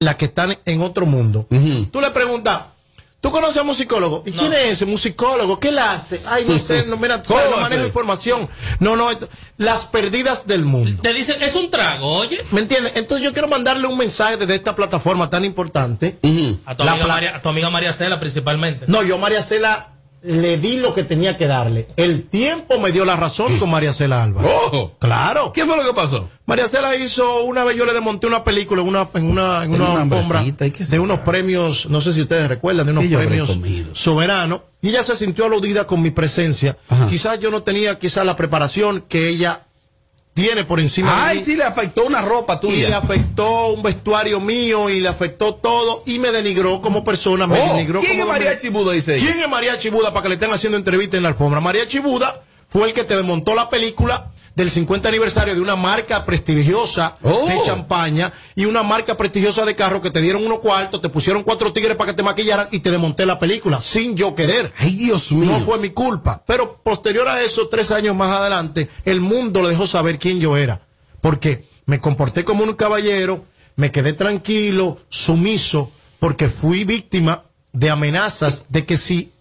las 0.00 0.16
que 0.16 0.26
están 0.26 0.56
en 0.64 0.80
otro 0.80 1.06
mundo. 1.06 1.46
Tú 1.90 2.00
le 2.00 2.10
preguntas, 2.12 2.62
¿tú 3.20 3.32
conoces 3.32 3.56
a 3.58 3.62
un 3.62 3.66
musicólogo? 3.68 4.22
¿Y 4.24 4.30
quién 4.30 4.52
es 4.52 4.70
ese 4.70 4.86
musicólogo? 4.86 5.58
¿Qué 5.58 5.72
le 5.72 5.80
hace? 5.80 6.20
Ay, 6.28 6.44
no 6.46 6.56
sé, 6.58 6.84
no, 6.86 6.96
mira, 6.96 7.20
tú 7.20 7.34
no 7.34 7.56
manejo 7.60 7.84
información. 7.84 8.48
No, 8.78 8.94
no, 8.94 9.10
esto- 9.10 9.28
las 9.56 9.86
perdidas 9.86 10.46
del 10.46 10.64
mundo. 10.64 11.02
Te 11.02 11.12
dicen, 11.12 11.42
es 11.42 11.56
un 11.56 11.68
trago, 11.70 12.06
oye. 12.14 12.40
¿Me 12.52 12.60
entiendes? 12.60 12.92
Entonces 12.94 13.24
yo 13.24 13.32
quiero 13.32 13.48
mandarle 13.48 13.88
un 13.88 13.98
mensaje 13.98 14.36
desde 14.36 14.54
esta 14.54 14.76
plataforma 14.76 15.30
tan 15.30 15.44
importante. 15.44 16.16
A 16.64 16.76
tu, 16.76 16.84
amiga 16.84 17.06
María, 17.08 17.36
a 17.36 17.42
tu 17.42 17.48
amiga 17.48 17.70
María 17.70 17.92
Cela 17.92 18.20
principalmente. 18.20 18.84
No, 18.86 19.02
yo 19.02 19.18
María 19.18 19.42
Cela 19.42 19.94
le 20.22 20.58
di 20.58 20.78
lo 20.78 20.94
que 20.94 21.04
tenía 21.04 21.36
que 21.36 21.46
darle. 21.46 21.88
El 21.96 22.24
tiempo 22.24 22.78
me 22.78 22.92
dio 22.92 23.04
la 23.04 23.16
razón 23.16 23.56
con 23.58 23.70
María 23.70 23.92
Cela 23.92 24.22
Álvarez. 24.22 24.50
Oh. 24.72 24.92
Claro. 24.98 25.52
¿Qué 25.52 25.64
fue 25.64 25.76
lo 25.76 25.84
que 25.84 25.94
pasó? 25.94 26.28
María 26.46 26.66
Cela 26.66 26.96
hizo 26.96 27.44
una 27.44 27.64
vez, 27.64 27.76
yo 27.76 27.84
le 27.84 27.92
desmonté 27.92 28.26
una 28.26 28.42
película 28.42 28.82
en 28.82 28.88
una, 28.88 29.08
en 29.14 29.30
una, 29.30 29.64
en 29.64 29.74
una 29.74 29.90
una 29.90 30.02
alfombra 30.02 30.38
hambrecita, 30.40 30.66
¿y 30.66 30.70
qué 30.70 30.84
de 30.84 30.98
unos 30.98 31.20
premios, 31.20 31.88
no 31.90 32.00
sé 32.00 32.12
si 32.12 32.22
ustedes 32.22 32.48
recuerdan, 32.48 32.86
de 32.86 32.92
unos 32.92 33.04
¿Qué 33.04 33.10
yo 33.10 33.18
habré 33.18 33.28
premios 33.28 33.58
soberanos. 33.92 34.62
Y 34.80 34.90
ella 34.90 35.02
se 35.02 35.16
sintió 35.16 35.46
aludida 35.46 35.86
con 35.86 36.00
mi 36.00 36.10
presencia. 36.10 36.76
Quizás 37.08 37.40
yo 37.40 37.50
no 37.50 37.62
tenía 37.62 37.98
quizás 37.98 38.24
la 38.24 38.36
preparación 38.36 39.04
que 39.08 39.28
ella 39.28 39.62
tiene 40.42 40.64
por 40.64 40.78
encima 40.80 41.10
de 41.14 41.20
Ay, 41.30 41.38
mí. 41.38 41.44
sí, 41.44 41.56
le 41.56 41.64
afectó 41.64 42.04
una 42.04 42.22
ropa 42.22 42.60
Y 42.62 42.66
le 42.66 42.84
tuya. 42.84 42.98
afectó 42.98 43.68
un 43.68 43.82
vestuario 43.82 44.40
mío 44.40 44.88
y 44.88 45.00
le 45.00 45.08
afectó 45.08 45.54
todo 45.54 46.02
y 46.06 46.18
me 46.18 46.30
denigró 46.30 46.80
como 46.80 47.02
persona, 47.04 47.46
me 47.46 47.60
Oh, 47.60 47.66
denigró 47.74 48.00
¿quién 48.00 48.12
como 48.20 48.32
es 48.32 48.38
Mariachi 48.38 48.68
Buda, 48.68 48.92
dice 48.92 49.16
ella? 49.16 49.26
¿Quién 49.26 49.40
es 49.42 49.48
Mariachi 49.48 49.90
Buda 49.90 50.12
para 50.12 50.22
que 50.22 50.28
le 50.28 50.34
estén 50.36 50.52
haciendo 50.52 50.78
entrevista 50.78 51.16
en 51.16 51.24
la 51.24 51.30
alfombra? 51.30 51.60
Mariachi 51.60 51.98
Buda 51.98 52.40
fue 52.68 52.86
el 52.88 52.92
que 52.94 53.04
te 53.04 53.16
desmontó 53.16 53.54
la 53.54 53.68
película 53.68 54.30
del 54.58 54.70
50 54.72 55.08
aniversario 55.08 55.54
de 55.54 55.60
una 55.60 55.76
marca 55.76 56.26
prestigiosa 56.26 57.14
Oh. 57.22 57.46
de 57.48 57.54
champaña 57.64 58.32
y 58.56 58.64
una 58.64 58.82
marca 58.82 59.16
prestigiosa 59.16 59.64
de 59.64 59.76
carro 59.76 60.02
que 60.02 60.10
te 60.10 60.20
dieron 60.20 60.44
unos 60.44 60.58
cuartos, 60.58 61.00
te 61.00 61.08
pusieron 61.08 61.44
cuatro 61.44 61.72
tigres 61.72 61.96
para 61.96 62.10
que 62.10 62.16
te 62.16 62.24
maquillaran 62.24 62.66
y 62.72 62.80
te 62.80 62.90
desmonté 62.90 63.24
la 63.24 63.38
película 63.38 63.80
sin 63.80 64.16
yo 64.16 64.34
querer. 64.34 64.72
Ay, 64.76 64.96
Dios 64.96 65.30
mío. 65.30 65.46
No 65.52 65.60
fue 65.60 65.78
mi 65.78 65.90
culpa. 65.90 66.42
Pero 66.44 66.82
posterior 66.82 67.28
a 67.28 67.40
eso, 67.40 67.68
tres 67.68 67.92
años 67.92 68.16
más 68.16 68.32
adelante, 68.36 68.88
el 69.04 69.20
mundo 69.20 69.62
le 69.62 69.68
dejó 69.68 69.86
saber 69.86 70.18
quién 70.18 70.40
yo 70.40 70.56
era. 70.56 70.80
Porque 71.20 71.68
me 71.86 72.00
comporté 72.00 72.44
como 72.44 72.64
un 72.64 72.72
caballero, 72.72 73.44
me 73.76 73.92
quedé 73.92 74.12
tranquilo, 74.12 74.98
sumiso, 75.08 75.92
porque 76.18 76.48
fui 76.48 76.82
víctima 76.82 77.44
de 77.72 77.90
amenazas 77.90 78.66
de 78.70 78.84
que 78.84 78.98
si 78.98 79.32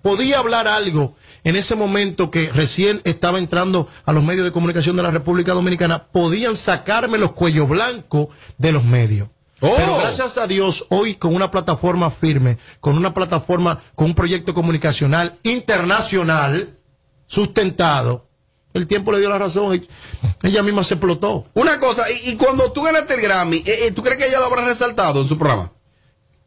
podía 0.00 0.38
hablar 0.38 0.68
algo 0.68 1.16
en 1.44 1.56
ese 1.56 1.74
momento 1.76 2.30
que 2.30 2.50
recién 2.52 3.00
estaba 3.04 3.38
entrando 3.38 3.88
a 4.04 4.12
los 4.12 4.24
medios 4.24 4.44
de 4.44 4.52
comunicación 4.52 4.96
de 4.96 5.02
la 5.02 5.10
República 5.10 5.52
Dominicana, 5.52 6.06
podían 6.06 6.56
sacarme 6.56 7.18
los 7.18 7.32
cuellos 7.32 7.68
blancos 7.68 8.28
de 8.58 8.72
los 8.72 8.84
medios. 8.84 9.28
Oh. 9.60 9.74
Pero 9.76 9.98
gracias 9.98 10.38
a 10.38 10.46
Dios, 10.46 10.86
hoy 10.88 11.16
con 11.16 11.34
una 11.34 11.50
plataforma 11.50 12.10
firme, 12.10 12.58
con 12.80 12.96
una 12.96 13.12
plataforma, 13.12 13.82
con 13.94 14.06
un 14.06 14.14
proyecto 14.14 14.54
comunicacional 14.54 15.38
internacional, 15.42 16.78
sustentado, 17.26 18.30
el 18.72 18.86
tiempo 18.86 19.12
le 19.12 19.18
dio 19.18 19.28
la 19.28 19.38
razón. 19.38 19.74
y 19.74 20.46
Ella 20.46 20.62
misma 20.62 20.84
se 20.84 20.94
explotó. 20.94 21.46
Una 21.54 21.78
cosa, 21.78 22.04
y, 22.10 22.30
y 22.30 22.36
cuando 22.36 22.72
tú 22.72 22.82
ganaste 22.82 23.14
el 23.14 23.20
Grammy, 23.20 23.58
eh, 23.58 23.86
eh, 23.86 23.92
¿tú 23.92 24.02
crees 24.02 24.18
que 24.18 24.28
ella 24.28 24.38
lo 24.38 24.46
habrá 24.46 24.64
resaltado 24.64 25.20
en 25.20 25.28
su 25.28 25.36
programa? 25.36 25.72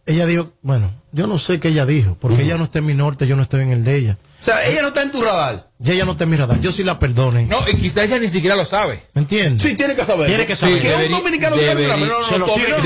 Ella 0.05 0.25
dijo, 0.25 0.53
bueno, 0.61 0.91
yo 1.11 1.28
no 1.28 1.38
sé 1.38 1.59
qué 1.59 1.69
ella 1.69 1.85
dijo, 1.85 2.17
porque 2.19 2.44
ella 2.44 2.57
no 2.57 2.66
está 2.66 2.80
en 2.80 2.85
mi 2.85 2.94
norte, 2.94 3.28
yo 3.28 3.35
no 3.35 3.41
estoy 3.41 3.61
en 3.61 3.72
el 3.72 3.83
de 3.83 3.95
ella. 3.95 4.17
O 4.44 4.45
sea, 4.45 4.66
ella 4.67 4.81
no 4.81 4.89
está 4.89 5.03
en 5.03 5.11
tu 5.13 5.22
radar. 5.22 5.69
Y 5.81 5.91
ella 5.91 6.03
no 6.03 6.11
está 6.11 6.25
en 6.25 6.30
mi 6.31 6.36
radar. 6.36 6.59
Yo 6.59 6.73
sí 6.73 6.83
la 6.83 6.99
perdone. 6.99 7.45
No, 7.45 7.63
y 7.66 7.77
quizás 7.77 8.03
ella 8.03 8.19
ni 8.19 8.27
siquiera 8.27 8.58
lo 8.58 8.66
sabe. 8.66 9.08
¿Me 9.13 9.22
entiendes? 9.22 9.63
Sí, 9.66 9.75
tiene 9.77 9.95
que 9.95 10.03
saber. 10.03 10.27
Tiene 10.27 10.45
que 10.45 10.53
saber. 10.58 10.81
Que 10.81 10.88
un 10.89 10.94
Debería- 11.00 11.17
dominicano 11.17 11.55
un 11.55 11.61
Grammy. 11.61 11.85
No, 11.85 12.19
no, 12.19 12.38
no, 12.39 12.45
Tommy, 12.45 12.63
no, 12.67 12.77
no, 12.77 12.83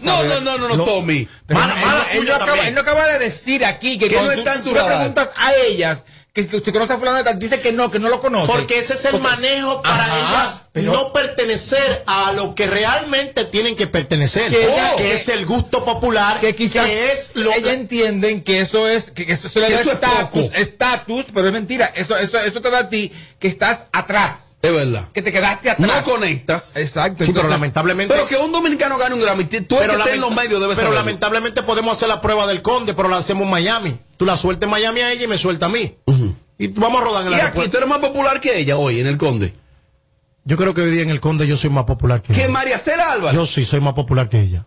No, 0.00 0.24
no, 0.24 0.40
no, 0.40 0.58
no, 0.58 0.68
no, 0.68 0.76
Lo- 0.76 0.84
Tommy. 0.86 1.18
Él, 1.18 1.28
mala 1.54 1.74
él 2.14 2.24
no 2.24 2.30
acaba, 2.34 2.46
también. 2.46 2.68
él 2.68 2.74
no 2.74 2.80
acaba 2.80 3.06
de 3.08 3.18
decir 3.18 3.62
aquí 3.66 3.98
que, 3.98 4.08
Que 4.08 4.16
no 4.16 4.22
tú- 4.24 4.30
está 4.30 4.54
en 4.54 4.62
su 4.64 4.72
radar. 4.74 4.96
preguntas 4.96 5.30
a 5.36 5.52
ellas 5.54 6.04
que, 6.32 6.44
si 6.44 6.70
conoce 6.72 6.92
a 6.92 6.98
fulano 6.98 7.16
de 7.18 7.24
tal, 7.24 7.38
dice 7.40 7.60
que 7.60 7.72
no, 7.72 7.90
que 7.90 7.98
no 7.98 8.08
lo 8.08 8.20
conoce. 8.20 8.46
Porque 8.52 8.78
ese 8.78 8.92
es 8.94 9.04
el 9.06 9.12
Porque- 9.12 9.26
manejo 9.28 9.82
para 9.82 10.04
Ajá, 10.04 10.18
ellas 10.44 10.62
pero- 10.72 10.92
no 10.92 11.12
pertenecer 11.12 12.04
a 12.06 12.30
lo 12.32 12.54
que 12.54 12.68
realmente 12.68 13.44
tienen 13.46 13.74
que 13.74 13.86
pertenecer. 13.88 14.50
Que 14.50 14.64
ella- 14.72 14.94
que 14.96 15.02
que- 15.02 15.14
es 15.14 15.28
el 15.28 15.44
gusto 15.44 15.84
popular, 15.84 16.38
que 16.38 16.54
quizás 16.54 16.86
que 16.86 17.12
es 17.12 17.34
lo 17.36 17.52
ella 17.52 17.72
entienden 17.72 18.42
que 18.42 18.60
eso 18.60 18.86
es 18.88 19.10
que 19.10 19.22
eso, 19.24 19.48
eso 19.48 19.64
eso 19.64 19.80
es 19.80 19.86
estatus, 19.94 20.50
estatus, 20.54 21.26
pero 21.34 21.48
es 21.48 21.52
mentira. 21.52 21.90
Eso, 21.96 22.16
eso, 22.16 22.38
eso 22.38 22.60
te 22.60 22.70
da 22.70 22.78
a 22.80 22.88
ti 22.88 23.12
que 23.40 23.48
estás 23.48 23.86
atrás, 23.92 24.56
Es 24.62 24.72
verdad. 24.72 25.08
que 25.12 25.22
te 25.22 25.32
quedaste 25.32 25.70
atrás. 25.70 25.88
No 25.88 26.02
conectas. 26.12 26.72
Exacto. 26.76 27.24
Sí, 27.24 27.32
pero 27.32 27.48
lamentablemente. 27.48 28.14
Pero 28.14 28.28
que 28.28 28.36
un 28.36 28.52
dominicano 28.52 28.98
gane 28.98 29.14
un 29.16 29.20
Grammy, 29.20 29.44
tú 29.44 29.78
el 29.80 29.90
que 30.04 30.12
en 30.14 30.20
los 30.20 30.30
medios 30.30 30.60
debes 30.60 30.76
pero 30.76 30.88
saberlo. 30.88 30.94
lamentablemente 30.94 31.62
podemos 31.64 31.96
hacer 31.96 32.08
la 32.08 32.20
prueba 32.20 32.46
del 32.46 32.62
conde, 32.62 32.94
pero 32.94 33.08
la 33.08 33.16
hacemos 33.16 33.44
en 33.44 33.50
Miami. 33.50 33.98
Tú 34.20 34.26
la 34.26 34.36
sueltas 34.36 34.66
en 34.66 34.70
Miami 34.70 35.00
a 35.00 35.12
ella 35.12 35.24
y 35.24 35.28
me 35.28 35.38
suelta 35.38 35.64
a 35.64 35.68
mí. 35.70 35.94
Y 36.58 36.66
vamos 36.66 37.00
a 37.00 37.04
rodar 37.06 37.26
en 37.26 37.32
el 37.32 37.38
Y 37.38 37.40
aquí 37.40 37.66
tú 37.70 37.78
eres 37.78 37.88
más 37.88 38.00
popular 38.00 38.38
que 38.38 38.58
ella 38.58 38.76
hoy 38.76 39.00
en 39.00 39.06
el 39.06 39.16
Conde. 39.16 39.54
Yo 40.44 40.58
creo 40.58 40.74
que 40.74 40.82
hoy 40.82 40.90
día 40.90 41.00
en 41.00 41.08
el 41.08 41.22
conde 41.22 41.46
yo 41.46 41.56
soy 41.56 41.70
más 41.70 41.84
popular 41.84 42.20
que 42.20 42.34
Que 42.34 42.44
ella. 42.44 42.52
María 42.52 42.76
Cela 42.76 43.12
Álvarez. 43.12 43.34
Yo 43.34 43.46
sí 43.46 43.64
soy 43.64 43.80
más 43.80 43.94
popular 43.94 44.28
que 44.28 44.42
ella. 44.42 44.66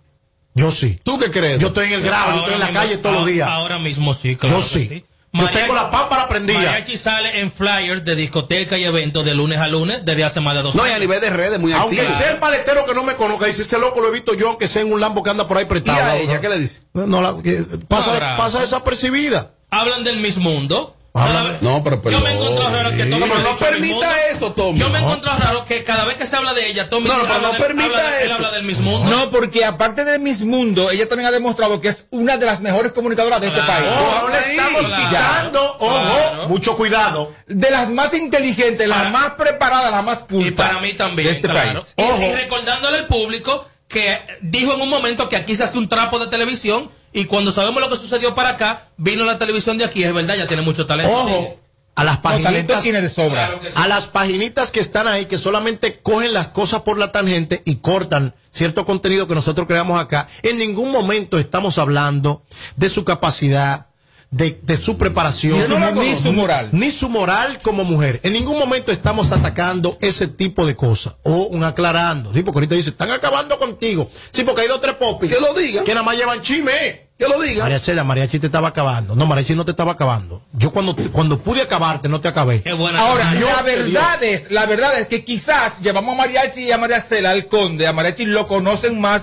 Yo 0.56 0.72
sí. 0.72 1.00
¿Tú 1.04 1.20
qué 1.20 1.30
crees? 1.30 1.60
Yo 1.60 1.68
estoy 1.68 1.86
en 1.86 1.94
el 1.94 2.02
grado, 2.02 2.32
yo 2.32 2.38
estoy 2.40 2.54
en 2.56 2.60
la 2.62 2.66
mismo- 2.68 2.80
calle 2.82 2.98
todos 2.98 3.16
los 3.18 3.26
días. 3.28 3.48
Ahora 3.48 3.78
mismo 3.78 4.16
sí, 4.16 4.36
claro. 4.36 4.60
Yo 4.60 4.64
que 4.68 4.88
sí. 4.88 5.06
Yo 5.36 5.50
tengo 5.50 5.74
la 5.74 5.90
pámpara 5.90 6.28
prendida. 6.28 6.60
Mariachi 6.60 6.96
sale 6.96 7.40
en 7.40 7.52
flyers 7.52 8.06
de 8.06 8.16
discoteca 8.16 8.78
y 8.78 8.84
eventos 8.84 9.26
de 9.26 9.34
lunes 9.34 9.60
a 9.60 9.68
lunes 9.68 10.02
desde 10.06 10.24
hace 10.24 10.40
más 10.42 10.54
de 10.56 10.62
dos 10.62 10.76
No, 10.76 10.84
y 10.84 10.86
años. 10.86 10.98
a 10.98 11.00
nivel 11.00 11.22
de 11.22 11.30
redes 11.32 11.60
muy 11.60 11.74
Aunque 11.74 12.00
activa. 12.02 12.18
sea 12.20 12.32
el 12.32 12.38
paletero 12.38 12.86
que 12.86 12.94
no 12.94 13.04
me 13.04 13.16
conozca, 13.16 13.48
dice 13.48 13.64
ese 13.64 13.80
loco 13.80 14.00
lo 14.00 14.10
he 14.10 14.12
visto 14.12 14.36
yo, 14.36 14.50
aunque 14.50 14.68
sea 14.68 14.84
en 14.84 14.94
un 14.94 15.02
Lambo 15.02 15.24
que 15.24 15.32
anda 15.32 15.48
por 15.48 15.58
ahí 15.58 15.64
¿Y 15.64 15.68
prestado. 15.68 16.00
a 16.04 16.18
ella 16.18 16.40
qué 16.40 16.50
le 16.50 16.60
dice? 16.60 16.82
No, 16.94 17.20
la- 17.22 17.36
que 17.42 17.66
pasa, 17.88 18.38
pasa 18.38 18.60
desapercibida. 18.62 19.52
Hablan 19.72 20.04
del 20.04 20.20
Miss 20.20 20.38
Mundo. 20.38 20.96
No, 21.14 21.84
pero 21.84 22.02
Yo 22.10 22.20
me 22.22 22.32
he 22.32 22.34
encontrado 22.34 22.74
raro 22.76 22.90
que 22.98 23.06
No, 23.06 23.18
pero 23.20 23.58
permita 23.58 24.28
eso, 24.32 24.52
Tommy. 24.54 24.80
Yo 24.80 24.90
me 24.90 25.00
raro 25.00 25.64
que 25.66 25.84
cada 25.84 26.06
vez 26.06 26.18
que 26.18 26.26
se 26.26 26.36
habla 26.36 26.54
de 26.56 26.68
ella, 26.68 26.90
Tommy 26.90 27.08
No, 27.08 27.18
no, 27.18 27.24
pero 27.28 27.40
no 27.40 27.52
del- 27.52 27.62
permita 27.62 27.86
habla 27.86 28.10
de- 28.12 28.18
él 28.22 28.26
eso. 28.26 28.36
habla 28.36 28.52
del 28.52 28.64
Miss 28.64 28.80
Mundo. 28.80 29.10
No, 29.10 29.30
porque 29.30 29.64
aparte 29.64 30.06
de 30.06 30.18
Miss 30.18 30.42
Mundo, 30.42 30.90
ella 30.90 31.08
también 31.08 31.28
ha 31.28 31.32
demostrado 31.32 31.80
que 31.80 31.90
es 31.90 32.06
una 32.10 32.38
de 32.38 32.48
las 32.48 32.62
mejores 32.62 32.94
comunicadoras 32.94 33.40
de 33.42 33.48
este 33.48 33.62
país. 33.62 33.88
Ojo, 33.92 34.22
no 34.28 34.30
le 34.30 34.40
estamos 34.40 34.86
Claro. 34.88 35.04
quitando, 35.10 35.78
ojo, 35.80 36.02
Claro. 36.04 36.48
mucho 36.50 36.76
cuidado. 36.78 37.34
De 37.46 37.70
las 37.70 37.90
más 37.90 38.14
inteligentes, 38.16 38.88
las 38.88 39.12
más 39.12 39.34
preparadas, 39.36 39.92
las 39.92 40.04
más 40.04 40.18
pulpas. 40.20 40.48
Y 40.48 40.52
para 40.52 40.80
mí 40.80 40.94
también, 40.94 41.28
De 41.28 41.34
este 41.36 41.48
claro. 41.48 41.74
país. 41.74 41.94
Y, 41.96 42.02
Ojo. 42.02 42.24
y 42.24 42.34
recordándole 42.34 42.98
al 42.98 43.08
público 43.08 43.68
que 43.88 44.20
dijo 44.42 44.74
en 44.74 44.82
un 44.82 44.90
momento 44.90 45.30
que 45.30 45.36
aquí 45.36 45.56
se 45.56 45.64
hace 45.64 45.78
un 45.78 45.88
trapo 45.88 46.18
de 46.18 46.26
televisión 46.28 46.90
y 47.14 47.26
cuando 47.26 47.52
sabemos 47.52 47.82
lo 47.82 47.90
que 47.90 47.98
sucedió 47.98 48.34
para 48.36 48.50
acá, 48.50 48.88
vino 48.98 49.24
la 49.26 49.38
televisión 49.38 49.78
de 49.78 49.86
aquí, 49.86 50.04
es 50.04 50.14
verdad, 50.14 50.36
ya 50.36 50.48
tiene 50.48 50.64
mucho 50.64 50.86
talento. 50.86 51.16
Ojo, 51.16 51.60
a 51.96 52.04
las 52.04 52.16
No, 52.18 52.22
talento 52.24 52.44
paginitas. 52.50 52.84
tiene 52.84 53.02
de 53.02 53.10
sobra. 53.10 53.46
Claro 53.48 53.62
que 53.62 53.68
sí. 53.68 53.74
a 53.78 53.88
las 53.88 54.08
paginitas 54.08 54.72
que 54.72 54.80
están 54.80 55.08
ahí, 55.08 55.26
que 55.28 55.38
solamente 55.38 56.00
cogen 56.02 56.34
las 56.34 56.48
cosas 56.48 56.82
por 56.82 56.98
la 56.98 57.12
tangente 57.12 57.62
y 57.66 57.76
cortan 57.78 58.34
cierto 58.52 58.84
contenido 58.86 59.28
que 59.28 59.36
nosotros 59.36 59.68
creamos 59.68 60.02
acá, 60.02 60.28
en 60.42 60.58
ningún 60.58 60.92
momento 60.92 61.38
estamos 61.38 61.78
hablando 61.78 62.44
de 62.78 62.90
su 62.90 63.06
capacidad, 63.06 63.88
de, 64.34 64.60
de 64.64 64.78
su 64.78 64.98
preparación, 64.98 65.60
no 65.70 65.78
Ni 65.78 65.94
conozco. 65.94 66.22
su 66.24 66.34
moral. 66.34 66.70
ni 66.72 66.90
su 66.92 67.08
moral 67.10 67.60
como 67.62 67.84
mujer. 67.84 68.20
En 68.24 68.34
ningún 68.34 68.58
momento 68.58 68.92
estamos 68.92 69.32
atacando 69.32 69.98
ese 70.02 70.28
tipo 70.28 70.66
de 70.66 70.76
cosas 70.76 71.16
o 71.24 71.44
un 71.48 71.64
aclarando. 71.64 72.34
Sí, 72.34 72.42
porque 72.42 72.58
ahorita 72.58 72.76
dice, 72.76 72.90
están 72.90 73.12
acabando 73.12 73.60
contigo. 73.60 74.10
Sí, 74.32 74.44
porque 74.44 74.62
hay 74.64 74.68
dos 74.68 74.78
o 74.78 74.82
tres 74.82 74.96
popis 74.96 75.32
Que 75.32 75.40
lo 75.40 75.54
digan. 75.54 75.86
que 75.86 75.94
nada 75.94 76.04
más 76.04 76.18
llevan 76.18 76.42
chisme. 76.42 77.04
Que 77.18 77.28
lo 77.28 77.40
diga. 77.40 77.62
María 77.64 77.80
Chela, 77.80 78.04
Mariachi 78.04 78.40
te 78.40 78.48
estaba 78.48 78.70
acabando. 78.70 79.16
No, 79.16 79.28
Mariachi 79.28 79.54
no 79.54 79.64
te 79.66 79.72
estaba 79.72 79.92
acabando. 79.92 80.42
Yo 80.54 80.72
cuando, 80.72 80.96
cuando 81.12 81.38
pude 81.38 81.62
acabarte, 81.62 82.10
no 82.10 82.20
te 82.20 82.28
acabé. 82.28 82.64
Qué 82.64 82.74
buena 82.74 83.00
Ahora, 83.00 83.32
la 83.36 83.62
verdad 83.62 84.24
es, 84.24 84.50
la 84.50 84.66
verdad 84.66 85.00
es 85.00 85.06
que 85.06 85.24
quizás 85.24 85.80
llevamos 85.80 86.16
a 86.16 86.18
Mariachi 86.18 86.62
y 86.62 86.72
a 86.72 86.80
María 86.80 87.00
Cela 87.00 87.30
al 87.30 87.48
conde, 87.48 87.86
a 87.86 87.94
Mariachi 87.94 88.26
lo 88.26 88.48
conocen 88.48 89.00
más, 89.00 89.22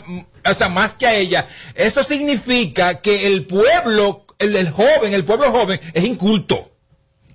o 0.48 0.54
sea, 0.54 0.69
más 0.69 0.94
que 0.94 1.09
a 1.09 1.15
ella. 1.16 1.48
Eso 1.75 2.04
significa 2.04 3.01
que 3.01 3.27
el 3.27 3.45
pueblo, 3.47 4.24
el, 4.41 4.57
el 4.57 4.71
joven, 4.71 5.13
el 5.15 5.25
pueblo 5.25 5.51
joven, 5.53 5.81
es 5.95 6.04
inculto. 6.04 6.71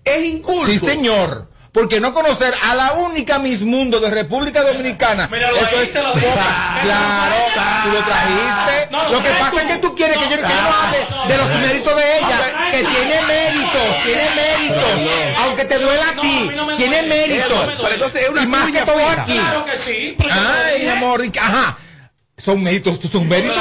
Es 0.03 0.25
inculto. 0.25 0.67
Sí, 0.67 0.79
señor. 0.79 1.49
Porque 1.71 1.99
no 1.99 2.13
conocer 2.13 2.53
a 2.63 2.73
la 2.73 2.93
única 2.93 3.37
Miss 3.37 3.61
Mundo 3.61 3.99
de 3.99 4.09
República 4.09 4.63
Dominicana. 4.63 5.27
Míralo 5.27 5.57
eso 5.57 5.81
es 5.81 5.93
lo 5.93 6.13
poca-. 6.13 6.79
Claro, 6.83 7.35
tú 7.83 7.89
lo 7.91 7.99
trajiste. 7.99 8.87
No, 8.91 9.09
lo 9.09 9.21
que 9.21 9.29
pasa 9.31 9.61
es 9.61 9.67
que 9.67 9.77
tú 9.79 9.93
quieres 9.93 10.17
que 10.17 10.23
yo, 10.23 10.37
que 10.37 10.41
yo 10.41 10.47
no 10.47 10.73
hable 10.73 11.27
de 11.27 11.37
los 11.37 11.49
méritos 11.59 11.95
de 11.97 12.17
ella. 12.17 12.53
no, 12.57 12.71
Que 12.71 12.77
tiene 12.77 13.21
méritos, 13.27 14.03
tiene 14.05 14.23
méritos. 14.35 15.11
Aunque 15.43 15.65
te 15.65 15.79
duela 15.79 16.09
a 16.09 16.21
ti, 16.21 16.51
tiene 16.77 17.01
méritos. 17.03 17.73
Pero 17.77 17.93
entonces 17.93 18.23
es 18.23 18.29
una 18.29 18.43
y 18.43 18.47
más 18.47 18.71
que 18.71 18.81
todo 18.81 19.09
aquí. 19.09 19.33
Claro 19.37 19.65
que 19.65 19.75
sí. 19.75 20.17
Ay, 20.31 20.87
amor, 20.87 21.25
ajá. 21.37 21.77
Son 22.45 22.61
méritos, 22.61 22.99
son 23.11 23.27
méritos. 23.27 23.57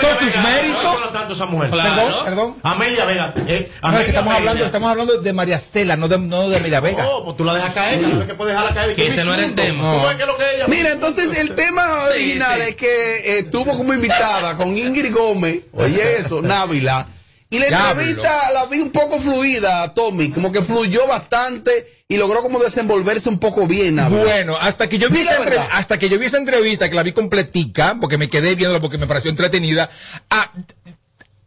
Son 0.00 0.18
tus 0.18 0.36
méritos. 0.42 0.82
No 1.00 1.08
tanto 1.10 1.32
esa 1.32 1.46
mujer. 1.46 1.70
Claro. 1.70 1.94
Perdón, 1.94 2.24
perdón. 2.24 2.54
Amelia 2.62 3.04
Vega. 3.06 3.32
eh, 3.46 3.70
No, 3.82 3.88
es 3.88 3.94
Amelia 3.94 4.04
que 4.04 4.10
estamos 4.10 4.24
Vega. 4.32 4.36
hablando, 4.38 4.64
estamos 4.64 4.90
hablando 4.90 5.20
de 5.20 5.32
María 5.32 5.58
Cela, 5.58 5.96
no 5.96 6.08
de, 6.08 6.18
no 6.18 6.48
de 6.50 6.60
María 6.60 6.80
Vega. 6.80 7.02
No, 7.04 7.24
pues 7.24 7.36
tú 7.36 7.44
la 7.44 7.54
dejas 7.54 7.72
caer, 7.72 8.00
vez 8.04 8.26
que 8.26 8.34
puedes 8.34 8.54
dejarla 8.54 8.74
caer. 8.74 8.94
Que 8.96 9.06
ese 9.06 9.24
no 9.24 9.32
era 9.34 9.44
el 9.46 9.54
tema. 9.54 9.90
¿Cómo 9.92 10.10
es 10.10 10.16
que 10.16 10.26
lo 10.26 10.36
que 10.36 10.44
ella? 10.56 10.66
Mira, 10.68 10.90
entonces 10.92 11.38
el 11.38 11.54
tema 11.54 12.04
original 12.10 12.60
sí. 12.60 12.68
es 12.70 12.76
que 12.76 12.86
eh, 12.86 13.38
estuvo 13.40 13.76
como 13.76 13.94
invitada 13.94 14.56
con 14.56 14.76
Ingrid 14.76 15.14
Gómez, 15.14 15.60
oye 15.72 16.16
eso, 16.18 16.42
Návila, 16.42 17.06
y 17.56 17.58
la 17.58 17.66
Diablo. 17.66 17.90
entrevista 18.02 18.52
la 18.52 18.66
vi 18.66 18.80
un 18.80 18.90
poco 18.90 19.18
fluida, 19.18 19.92
Tommy, 19.94 20.30
como 20.30 20.50
que 20.52 20.62
fluyó 20.62 21.06
bastante 21.06 22.04
y 22.08 22.16
logró 22.16 22.42
como 22.42 22.58
desenvolverse 22.58 23.28
un 23.28 23.38
poco 23.38 23.66
bien, 23.66 23.96
Návila. 23.96 24.22
Bueno, 24.22 24.56
hasta 24.60 24.88
que 24.88 24.98
yo 24.98 25.08
vi 25.10 25.20
entre- 25.20 25.38
verdad. 25.50 25.68
hasta 25.72 25.98
que 25.98 26.08
yo 26.08 26.18
vi 26.18 26.26
esa 26.26 26.38
entrevista, 26.38 26.88
que 26.88 26.94
la 26.94 27.02
vi 27.02 27.12
completica, 27.12 27.96
porque 28.00 28.18
me 28.18 28.28
quedé 28.28 28.54
viéndola 28.54 28.80
porque 28.80 28.98
me 28.98 29.06
pareció 29.06 29.30
entretenida. 29.30 29.88
ah, 30.30 30.52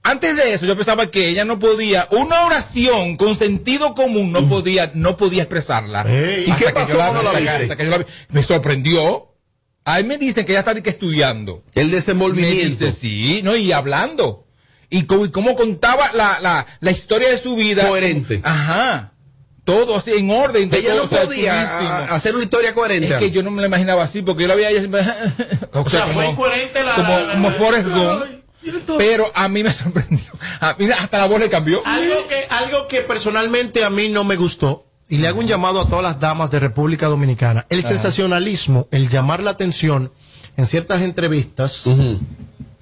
antes 0.04 0.38
de 0.38 0.54
eso, 0.54 0.66
yo 0.66 0.78
pensaba 0.78 1.12
que 1.12 1.28
ella 1.28 1.44
no 1.44 1.60
podía, 1.60 2.08
una 2.12 2.46
oración 2.46 3.18
con 3.18 3.36
sentido 3.36 3.94
común 3.94 4.32
no 4.32 4.48
podía, 4.48 4.90
no 4.94 5.18
podía 5.18 5.44
expresarla. 5.44 6.06
¿y 6.46 6.50
qué 6.54 6.70
pasó 6.70 6.96
cuando 6.96 7.22
la 7.24 7.34
la 7.38 7.98
vi. 7.98 8.06
Me 8.30 8.42
sorprendió. 8.42 9.34
A 9.84 9.98
mí 9.98 10.04
me 10.04 10.18
dicen 10.18 10.46
que 10.46 10.54
ella 10.54 10.60
está 10.60 10.72
estudiando. 10.72 11.64
El 11.76 11.88
Me 11.88 11.96
desenvolvimiento. 11.96 12.86
dice, 12.86 12.92
sí, 12.92 13.42
¿no? 13.44 13.56
Y 13.58 13.72
hablando. 13.74 14.47
Y 14.90 15.04
cómo, 15.04 15.26
y 15.26 15.32
cómo 15.32 15.56
contaba 15.56 16.12
la, 16.14 16.40
la, 16.40 16.66
la 16.80 16.92
historia 16.92 17.30
de 17.30 17.38
su 17.38 17.56
vida. 17.56 17.88
Coherente. 17.88 18.40
Ajá. 18.44 19.14
Todo 19.64 19.98
así, 19.98 20.12
en 20.12 20.30
orden. 20.32 20.70
Ella 20.74 20.92
todo, 20.92 20.98
no 21.00 21.04
o 21.04 21.08
sea, 21.10 21.24
podía 21.24 22.00
hacer 22.16 22.34
una 22.36 22.46
historia 22.46 22.74
coherente. 22.74 23.10
Es 23.14 23.20
que 23.20 23.32
yo 23.32 23.44
no 23.44 23.52
me 23.52 23.62
la 23.62 23.68
imaginaba 23.68 24.04
así, 24.04 24.22
porque 24.22 24.44
yo 24.44 24.48
la 24.48 24.56
veía 24.56 24.70
ella 24.70 24.80
siempre. 24.80 25.02
o, 25.74 25.90
sea, 25.90 26.06
fue 26.08 26.28
incoherente 26.28 26.84
la- 26.84 26.96
Como, 26.96 27.10
la- 27.10 27.24
la- 27.26 27.34
como 27.34 27.52
Forrest 27.52 27.88
Gump. 27.90 28.24
Pero 28.98 29.26
a 29.36 29.50
mí 29.50 29.64
me 29.64 29.72
sorprendió. 29.74 30.32
A 30.62 30.74
mí 30.80 30.88
hasta 30.98 31.18
la 31.18 31.26
voz 31.26 31.40
le 31.42 31.50
cambió. 31.50 31.82
Algo 31.86 32.28
que, 32.30 32.46
algo 32.50 32.88
que 32.88 33.02
personalmente 33.02 33.84
a 33.84 33.90
mí 33.90 34.08
no 34.08 34.24
me 34.24 34.38
gustó, 34.38 34.88
y 35.10 35.18
le 35.18 35.28
hago 35.28 35.40
un 35.40 35.48
llamado 35.48 35.82
a 35.82 35.88
todas 35.88 36.04
las 36.04 36.20
damas 36.20 36.50
de 36.52 36.60
República 36.60 37.08
Dominicana, 37.08 37.66
el 37.70 37.84
sensacionalismo, 37.84 38.88
el 38.92 39.10
llamar 39.10 39.42
la 39.44 39.52
atención 39.52 40.12
en 40.58 40.66
ciertas 40.66 41.02
entrevistas 41.02 41.84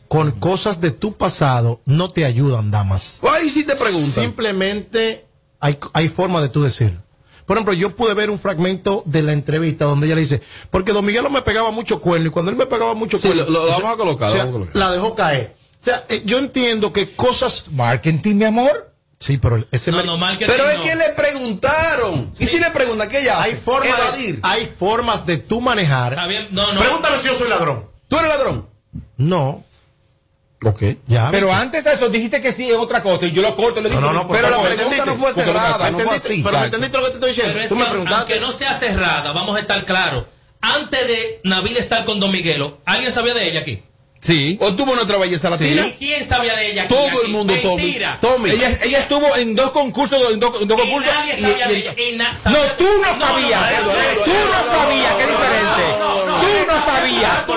con 0.08 0.32
cosas 0.32 0.82
de 0.82 0.92
tu 0.92 1.14
pasado, 1.14 1.82
no 1.86 2.10
te 2.10 2.26
ayudan, 2.26 2.72
damas. 2.72 3.20
Ay, 3.30 3.50
si 3.50 3.64
te 3.64 3.76
preguntan. 3.76 4.24
Simplemente 4.24 5.26
hay, 5.60 5.78
hay 5.94 6.10
forma 6.10 6.42
de 6.42 6.50
tú 6.50 6.62
decirlo. 6.64 7.00
Por 7.46 7.58
ejemplo, 7.58 7.74
yo 7.74 7.96
pude 7.96 8.14
ver 8.16 8.30
un 8.32 8.40
fragmento 8.40 9.04
de 9.06 9.22
la 9.22 9.32
entrevista 9.34 9.86
donde 9.86 10.08
ella 10.08 10.16
le 10.16 10.22
dice, 10.22 10.42
porque 10.72 10.94
Don 10.94 11.06
Miguelo 11.06 11.30
me 11.30 11.42
pegaba 11.44 11.70
mucho 11.72 12.02
cuerno 12.02 12.28
y 12.28 12.32
cuando 12.32 12.50
él 12.52 12.58
me 12.58 12.66
pegaba 12.66 12.96
mucho 12.96 13.18
Sí, 13.20 13.28
cuerno, 13.28 13.44
lo- 13.46 13.66
lo 13.66 13.68
sea, 13.68 13.78
vamos 13.78 13.94
a 13.94 13.98
colocar, 13.98 14.30
o 14.30 14.34
sea, 14.34 14.46
lo 14.46 14.52
vamos 14.52 14.70
a 14.70 14.72
colocar. 14.72 14.76
la 14.76 14.92
dejó 14.92 15.16
caer. 15.16 15.56
O 15.82 15.86
sea, 15.86 16.06
eh, 16.10 16.24
yo 16.26 16.40
entiendo 16.40 16.92
que 16.92 17.12
cosas, 17.16 17.66
Marketing, 17.72 18.36
mi 18.36 18.46
amor. 18.46 18.92
sí, 19.20 19.38
pero 19.38 19.64
ese 19.72 19.92
No, 19.92 19.98
no, 20.04 20.18
Pero 20.40 20.64
no. 20.64 20.70
es 20.72 20.78
que 20.80 20.96
le 20.96 21.10
preguntaron. 21.16 22.32
Y 22.40 22.46
si 22.48 22.60
le 22.60 22.72
preguntan, 22.72 23.10
¿qué 23.10 23.22
ella 23.22 23.42
hay 23.42 23.54
formas, 23.54 23.90
Evadir. 24.00 24.40
hay 24.42 24.66
formas 24.80 25.26
de 25.28 25.38
tú 25.38 25.62
manejar. 25.62 26.14
Está 26.14 26.26
bien, 26.28 26.48
no, 26.52 26.74
no. 26.74 26.80
Pregúntame 26.80 27.18
si 27.20 27.28
yo 27.28 27.36
soy 27.36 27.50
ladrón. 27.50 27.86
¿Tú 28.08 28.18
eres 28.18 28.30
ladrón? 28.30 28.68
No, 29.18 29.64
Ok. 30.66 30.82
ya. 31.08 31.30
Pero 31.32 31.48
viste. 31.48 31.62
antes 31.62 31.84
de 31.84 31.94
eso 31.94 32.10
dijiste 32.10 32.42
que 32.42 32.52
sí 32.52 32.70
es 32.70 32.76
otra 32.78 33.02
cosa 33.04 33.26
y 33.26 33.32
yo 33.32 33.42
lo 33.42 33.56
corto 33.56 33.80
y 33.80 33.84
le 33.84 33.90
digo. 33.90 34.02
No, 34.02 34.12
no, 34.12 34.24
no, 34.24 34.28
Pero 34.30 34.50
la 34.50 34.58
¿me 34.60 34.70
pregunta 34.70 35.06
no 35.06 35.16
fue 35.16 35.34
cerrada, 35.34 35.78
¿me 35.86 35.92
no 35.92 35.98
fue 35.98 36.04
entendiste? 36.16 36.34
así. 36.34 36.42
Pero 36.44 36.60
me 36.60 36.66
entendiste 36.66 36.98
lo 36.98 37.04
que 37.04 37.10
te 37.12 37.16
estoy 37.16 37.30
diciendo. 37.30 37.54
Pero 37.54 38.04
Tú 38.04 38.14
aunque 38.16 38.40
no 38.40 38.52
sea 38.52 38.74
cerrada, 38.74 39.32
vamos 39.32 39.56
a 39.56 39.60
estar 39.60 39.86
claros. 39.86 40.26
Antes 40.62 41.08
de 41.08 41.42
Nabil 41.44 41.78
estar 41.78 42.04
con 42.06 42.20
Don 42.20 42.32
Miguelo, 42.32 42.80
¿alguien 42.86 43.12
sabía 43.12 43.34
de 43.36 43.48
ella 43.48 43.60
aquí? 43.60 43.84
Sí. 44.22 44.58
¿O 44.60 44.74
tuvo 44.74 44.96
nuestra 44.96 45.18
belleza 45.20 45.52
latina? 45.52 45.86
¿Y 45.86 45.92
quién 46.00 46.28
sabía 46.28 46.56
de 46.56 46.72
ella 46.72 46.84
aquí? 46.86 46.96
Todo 46.96 47.08
Aquí. 47.10 47.18
el 47.26 47.28
mundo, 47.28 47.54
Tommy. 47.62 47.84
Mentira. 47.84 48.18
Tommy. 48.20 48.50
Ella, 48.50 48.80
ella 48.82 48.98
estuvo 48.98 49.36
en 49.36 49.54
dos 49.56 49.70
concursos, 49.70 50.20
en 50.34 50.40
dos, 50.40 50.60
en 50.64 50.68
dos 50.68 50.80
Y 50.80 50.82
concursos. 50.82 51.14
nadie 51.14 51.36
y- 51.38 51.42
sabía 51.44 51.66
y- 51.66 51.70
de 51.74 51.78
ella. 51.78 51.96
Y 51.96 52.16
na- 52.16 52.32
No, 52.46 52.58
tú 52.76 52.88
no 53.04 53.20
sabías. 53.28 53.62
no, 53.84 53.86
no, 53.86 54.24
tú 54.24 54.32
no 54.32 54.74
sabías, 54.74 55.14
qué 55.14 55.26
diferente. 55.28 55.86
Tú 56.42 56.72
no 56.74 56.86
sabías. 56.86 57.46
Tú, 57.46 57.54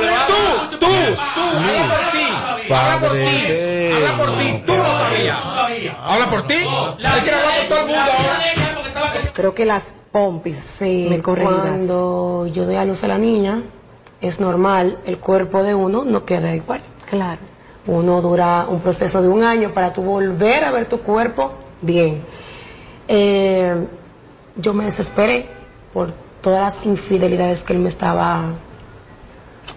tú, 0.77 0.77
tú. 0.79 2.58
Habla 2.75 3.01
por 3.01 3.13
ti. 3.17 3.25
Habla 3.25 3.39
por 3.39 3.59
ti. 3.59 3.93
Habla 3.95 4.17
por 4.19 4.39
ti. 4.39 4.63
Tú 4.67 4.73
no 4.75 4.83
sabías. 4.99 5.45
No 5.45 5.51
sabía. 5.55 5.97
Habla 6.05 6.27
por 6.31 6.47
ti. 6.47 6.55
La 6.99 7.15
Hay 7.15 7.21
que 7.23 7.31
hablar 7.35 7.55
por 7.59 7.69
todo 7.69 7.79
el 7.81 7.87
mundo 7.87 8.01
ahora. 8.01 9.33
Creo 9.33 9.55
que 9.55 9.65
las 9.65 9.95
pompis 10.11 10.57
Sí, 10.59 11.07
me 11.09 11.23
corridas. 11.23 11.53
cuando 11.55 12.47
yo 12.53 12.65
doy 12.65 12.75
a 12.77 12.85
luz 12.85 13.05
a 13.05 13.09
la 13.09 13.19
niña, 13.19 13.63
es 14.21 14.41
normal, 14.41 14.99
el 15.07 15.19
cuerpo 15.19 15.63
de 15.63 15.75
uno 15.75 16.05
no 16.05 16.25
queda 16.25 16.55
igual. 16.55 16.83
Claro. 17.09 17.41
Uno 17.87 18.21
dura 18.21 18.67
un 18.69 18.81
proceso 18.81 19.23
de 19.23 19.29
un 19.29 19.45
año 19.45 19.71
para 19.73 19.93
tu 19.93 20.03
volver 20.03 20.65
a 20.65 20.71
ver 20.73 20.87
tu 20.87 21.01
cuerpo 21.01 21.53
bien. 21.81 22.23
Eh, 23.07 23.75
yo 24.57 24.75
me 24.75 24.85
desesperé 24.85 25.49
por 25.95 26.13
todas 26.43 26.75
las 26.77 26.87
infidelidades 26.87 27.63
que 27.63 27.73
él 27.75 27.79
me 27.79 27.89
estaba 27.89 28.43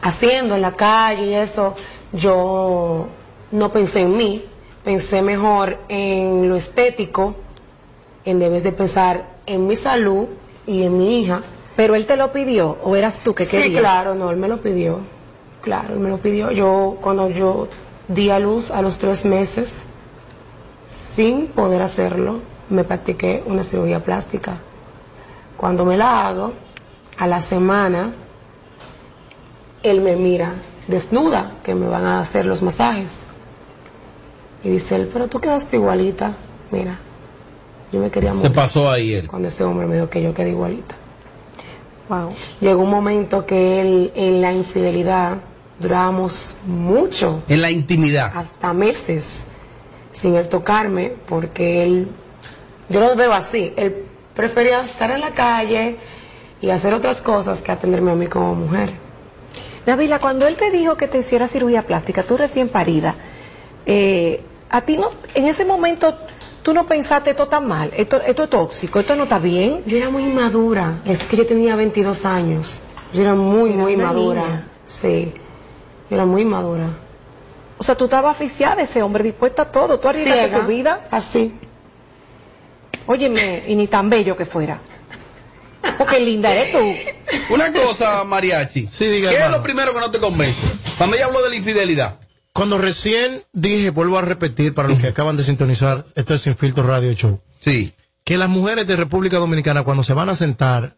haciendo 0.02 0.56
en 0.56 0.62
la 0.62 0.72
calle 0.76 1.26
y 1.28 1.34
eso. 1.36 1.76
Yo 2.14 3.08
no 3.52 3.72
pensé 3.72 4.02
en 4.02 4.18
mí, 4.18 4.46
pensé 4.84 5.22
mejor 5.22 5.78
en 5.88 6.50
lo 6.50 6.56
estético, 6.56 7.36
en 8.26 8.40
debes 8.40 8.64
de 8.64 8.72
pensar 8.72 9.26
en 9.46 9.68
mi 9.68 9.76
salud 9.76 10.28
y 10.68 10.84
en 10.84 10.98
mi 10.98 11.20
hija. 11.20 11.42
Pero 11.76 11.96
él 11.96 12.06
te 12.06 12.18
lo 12.18 12.32
pidió 12.32 12.78
o 12.84 12.96
eras 12.96 13.22
tú 13.22 13.34
que 13.34 13.46
sí, 13.46 13.58
querías. 13.58 13.82
claro, 13.82 14.16
no, 14.16 14.30
él 14.30 14.38
me 14.38 14.48
lo 14.48 14.62
pidió. 14.62 15.00
Claro, 15.62 15.94
él 15.94 16.00
me 16.00 16.10
lo 16.10 16.18
pidió. 16.18 16.52
Yo, 16.52 16.98
cuando 17.02 17.30
yo 17.30 17.68
di 18.08 18.30
a 18.30 18.40
luz 18.40 18.72
a 18.72 18.82
los 18.82 18.98
tres 18.98 19.26
meses, 19.26 19.86
sin 20.86 21.48
poder 21.48 21.82
hacerlo, 21.82 22.40
me 22.70 22.84
practiqué 22.84 23.44
una 23.46 23.64
cirugía 23.64 24.04
plástica. 24.04 24.58
Cuando 25.56 25.86
me 25.86 25.98
la 25.98 26.28
hago, 26.28 26.52
a 27.18 27.28
la 27.28 27.40
semana, 27.40 28.14
él 29.84 30.02
me 30.02 30.16
mira 30.16 30.56
desnuda, 30.88 31.54
que 31.64 31.76
me 31.76 31.88
van 31.88 32.06
a 32.06 32.20
hacer 32.20 32.46
los 32.46 32.62
masajes. 32.62 33.28
Y 34.64 34.70
dice 34.70 34.96
él, 34.96 35.10
pero 35.12 35.28
tú 35.28 35.40
quedaste 35.40 35.78
igualita. 35.78 36.34
Mira, 36.72 37.00
yo 37.92 38.00
me 38.00 38.12
quería 38.12 38.32
Se 38.32 38.38
morir 38.38 38.54
pasó 38.54 38.90
ahí 38.90 39.14
él. 39.14 39.28
cuando 39.28 39.48
ese 39.48 39.64
hombre 39.64 39.88
me 39.88 39.96
dijo 39.96 40.10
que 40.10 40.22
yo 40.22 40.34
quedé 40.34 40.50
igualita. 40.52 40.96
Wow. 42.10 42.30
Llegó 42.60 42.84
un 42.84 42.90
momento 42.90 43.46
que 43.46 43.82
él, 43.82 44.12
en 44.16 44.42
la 44.42 44.52
infidelidad, 44.54 45.38
durábamos 45.80 46.56
mucho, 46.66 47.42
En 47.48 47.62
la 47.62 47.72
intimidad. 47.72 48.32
hasta 48.36 48.74
meses, 48.74 49.46
sin 50.12 50.36
él 50.36 50.48
tocarme, 50.50 51.14
porque 51.28 51.84
él, 51.84 52.08
yo 52.90 53.00
lo 53.00 53.16
veo 53.16 53.34
así, 53.34 53.74
él 53.78 54.06
prefería 54.36 54.82
estar 54.82 55.10
en 55.12 55.22
la 55.22 55.32
calle 55.32 55.98
y 56.62 56.70
hacer 56.70 56.94
otras 56.94 57.22
cosas 57.22 57.62
que 57.62 57.72
atenderme 57.72 58.12
a 58.12 58.16
mí 58.16 58.28
como 58.28 58.54
mujer. 58.56 58.92
Navila, 59.86 60.20
cuando 60.20 60.48
él 60.48 60.56
te 60.56 60.70
dijo 60.72 60.96
que 60.96 61.08
te 61.08 61.20
hiciera 61.20 61.48
cirugía 61.48 61.86
plástica, 61.88 62.24
tú 62.24 62.38
recién 62.38 62.70
parida, 62.70 63.16
eh, 63.86 64.42
a 64.70 64.82
ti 64.82 64.98
no, 64.98 65.10
en 65.34 65.48
ese 65.48 65.66
momento 65.66 66.16
tú 66.62 66.74
no 66.74 66.86
pensaste 66.86 67.32
esto 67.32 67.44
está 67.44 67.60
mal, 67.60 67.92
esto, 67.96 68.22
esto 68.22 68.44
es 68.44 68.50
tóxico, 68.50 69.00
esto 69.00 69.16
no 69.16 69.24
está 69.24 69.40
bien. 69.40 69.84
Yo 69.86 69.98
era 69.98 70.10
muy 70.10 70.24
madura, 70.26 71.02
es 71.06 71.26
que 71.28 71.38
yo 71.38 71.46
tenía 71.46 71.76
22 71.76 72.26
años, 72.26 72.82
yo 73.14 73.22
era 73.22 73.34
muy, 73.34 73.72
Era 73.72 73.82
muy 73.82 73.98
madura, 73.98 74.44
niña. 74.44 74.68
sí, 74.86 75.34
yo 76.10 76.16
era 76.16 76.26
muy 76.26 76.46
madura. 76.46 76.88
O 77.78 77.84
sea, 77.84 77.96
tú 77.96 78.06
estabas 78.06 78.34
asfixiada 78.36 78.76
de 78.76 78.84
ese 78.84 79.02
hombre, 79.02 79.24
dispuesta 79.24 79.64
a 79.64 79.72
todo, 79.72 80.00
tú 80.00 80.08
arriesgaste 80.08 80.56
tu 80.56 80.68
vida. 80.68 81.08
así. 81.10 81.58
Óyeme, 83.08 83.64
y 83.68 83.76
ni 83.76 83.88
tan 83.88 84.10
bello 84.10 84.38
que 84.38 84.46
fuera. 84.46 84.80
Porque 85.98 86.20
linda 86.20 86.52
eres 86.54 86.72
tú. 86.72 87.54
Una 87.54 87.72
cosa, 87.74 88.24
Mariachi. 88.24 88.88
Sí, 88.92 89.06
diga, 89.06 89.30
¿Qué 89.30 89.38
es 89.44 89.52
lo 89.52 89.62
primero 89.64 89.94
que 89.94 90.00
no 90.00 90.12
te 90.12 90.20
convence? 90.20 90.66
Cuando 90.98 91.16
ella 91.16 91.26
habló 91.26 91.42
de 91.44 91.50
la 91.50 91.56
infidelidad. 91.56 92.20
Cuando 92.54 92.78
recién 92.78 93.44
dije, 93.54 93.92
vuelvo 93.92 94.18
a 94.18 94.22
repetir 94.22 94.74
para 94.74 94.90
los 94.90 95.00
que 95.00 95.08
acaban 95.08 95.38
de 95.38 95.44
sintonizar, 95.44 96.06
esto 96.16 96.34
es 96.34 96.42
Sin 96.42 96.58
Filtro 96.58 96.84
Radio 96.86 97.14
Show, 97.14 97.42
Sí. 97.60 97.94
que 98.26 98.38
las 98.38 98.50
mujeres 98.50 98.86
de 98.88 98.98
República 98.98 99.38
Dominicana 99.38 99.84
cuando 99.84 100.04
se 100.04 100.14
van 100.14 100.28
a 100.30 100.36
sentar 100.36 100.98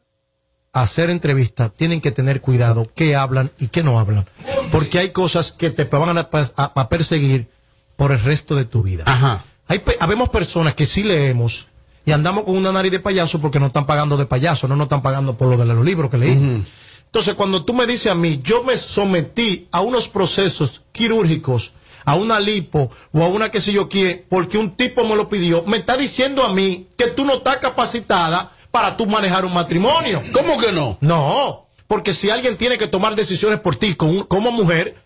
a 0.73 0.81
hacer 0.81 1.11
entrevistas 1.11 1.71
tienen 1.75 2.01
que 2.01 2.09
tener 2.11 2.41
cuidado 2.41 2.91
qué 2.95 3.15
hablan 3.15 3.51
y 3.59 3.67
qué 3.67 3.83
no 3.83 3.99
hablan, 3.99 4.25
porque 4.71 4.97
hay 4.97 5.11
cosas 5.11 5.51
que 5.51 5.69
te 5.69 5.83
van 5.83 6.17
a, 6.17 6.27
a- 6.31 6.71
a 6.81 6.89
perseguir 6.89 7.47
por 7.95 8.11
el 8.11 8.19
resto 8.23 8.55
de 8.55 8.65
tu 8.65 8.81
vida. 8.81 9.03
Ajá. 9.05 9.45
Hay, 9.67 9.79
habemos 9.99 10.29
personas 10.29 10.73
que 10.73 10.87
sí 10.87 11.03
leemos 11.03 11.67
y 12.05 12.11
andamos 12.11 12.43
con 12.43 12.55
una 12.55 12.71
nariz 12.71 12.91
de 12.91 12.99
payaso 12.99 13.39
porque 13.39 13.59
nos 13.59 13.67
están 13.67 13.85
pagando 13.85 14.17
de 14.17 14.25
payaso, 14.25 14.67
no 14.67 14.75
nos 14.75 14.85
están 14.85 15.01
pagando 15.01 15.37
por 15.37 15.47
lo 15.47 15.57
de 15.57 15.65
los 15.65 15.85
libros 15.85 16.11
que 16.11 16.17
leí. 16.17 16.65
Entonces, 17.05 17.35
cuando 17.35 17.63
tú 17.63 17.73
me 17.73 17.85
dices 17.85 18.11
a 18.11 18.15
mí, 18.15 18.41
yo 18.43 18.63
me 18.63 18.77
sometí 18.77 19.67
a 19.71 19.81
unos 19.81 20.07
procesos 20.09 20.83
quirúrgicos, 20.91 21.73
a 22.05 22.15
una 22.15 22.39
lipo 22.39 22.91
o 23.11 23.23
a 23.23 23.27
una 23.27 23.49
que 23.49 23.61
sé 23.61 23.71
yo 23.71 23.87
qué, 23.87 24.25
porque 24.27 24.57
un 24.57 24.75
tipo 24.75 25.05
me 25.05 25.15
lo 25.15 25.29
pidió, 25.29 25.63
me 25.63 25.77
está 25.77 25.95
diciendo 25.95 26.43
a 26.43 26.51
mí 26.51 26.87
que 26.97 27.07
tú 27.07 27.25
no 27.25 27.35
estás 27.35 27.57
capacitada 27.57 28.51
para 28.71 28.97
tú 28.97 29.05
manejar 29.05 29.45
un 29.45 29.53
matrimonio. 29.53 30.21
¿Cómo 30.33 30.57
que 30.59 30.71
no? 30.71 30.97
No, 31.01 31.67
porque 31.87 32.13
si 32.13 32.29
alguien 32.29 32.57
tiene 32.57 32.77
que 32.77 32.87
tomar 32.87 33.15
decisiones 33.15 33.59
por 33.59 33.75
ti 33.75 33.93
como, 33.93 34.27
como 34.27 34.51
mujer, 34.51 35.03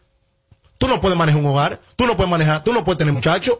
Tú 0.77 0.87
no 0.87 1.01
puedes 1.01 1.17
manejar 1.17 1.41
un 1.41 1.47
hogar, 1.47 1.81
tú 1.95 2.05
no 2.05 2.15
puedes 2.15 2.29
manejar, 2.29 2.63
tú 2.63 2.71
no 2.71 2.83
puedes 2.83 2.99
tener 2.99 3.13
muchachos. 3.13 3.59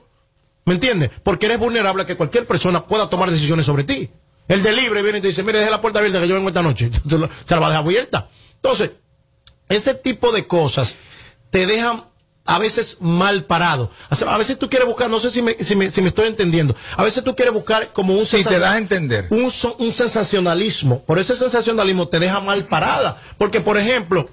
¿Me 0.68 0.74
entiendes? 0.74 1.10
Porque 1.24 1.46
eres 1.46 1.60
vulnerable 1.60 2.04
a 2.04 2.06
que 2.06 2.18
cualquier 2.18 2.46
persona 2.46 2.86
pueda 2.86 3.10
tomar 3.10 3.32
decisiones 3.32 3.66
sobre 3.66 3.86
ti. 3.86 4.10
El 4.50 4.62
de 4.64 4.74
libre 4.74 5.02
viene 5.02 5.20
y 5.20 5.22
te 5.22 5.30
dice, 5.30 5.42
mire, 5.42 5.60
deje 5.60 5.72
la 5.72 5.80
puerta 5.82 6.00
abierta 6.00 6.20
que 6.22 6.28
yo 6.28 6.36
vengo 6.36 6.50
esta 6.50 6.62
noche. 6.62 6.92
Se 7.46 7.56
la 7.56 7.60
va 7.62 7.68
a 7.68 7.70
dejar 7.70 7.86
abierta. 7.86 8.28
Entonces, 8.56 8.92
ese 9.70 9.94
tipo 9.94 10.34
de 10.34 10.46
cosas 10.46 10.96
te 11.52 11.66
dejan 11.66 12.04
a 12.44 12.60
veces 12.60 12.98
mal 13.00 13.46
parado. 13.46 13.90
A 14.28 14.38
veces 14.38 14.60
tú 14.60 14.70
quieres 14.70 14.88
buscar, 14.90 15.10
no 15.10 15.20
sé 15.20 15.30
si 15.30 15.42
me, 15.42 15.54
si 15.54 15.76
me, 15.78 15.90
si 15.90 16.02
me 16.02 16.10
estoy 16.10 16.28
entendiendo, 16.28 16.76
a 16.98 17.04
veces 17.04 17.24
tú 17.24 17.34
quieres 17.34 17.54
buscar 17.54 17.94
como 17.94 18.14
un, 18.14 18.26
Sí, 18.26 18.44
te 18.44 18.60
das 18.60 18.74
a 18.74 18.78
entender. 18.78 19.28
un, 19.30 19.50
un 19.80 19.94
sensacionalismo. 19.94 21.02
Por 21.04 21.18
ese 21.18 21.34
sensacionalismo 21.36 22.10
te 22.10 22.20
deja 22.20 22.42
mal 22.42 22.66
parada. 22.68 23.22
Porque, 23.38 23.62
por 23.62 23.78
ejemplo, 23.78 24.30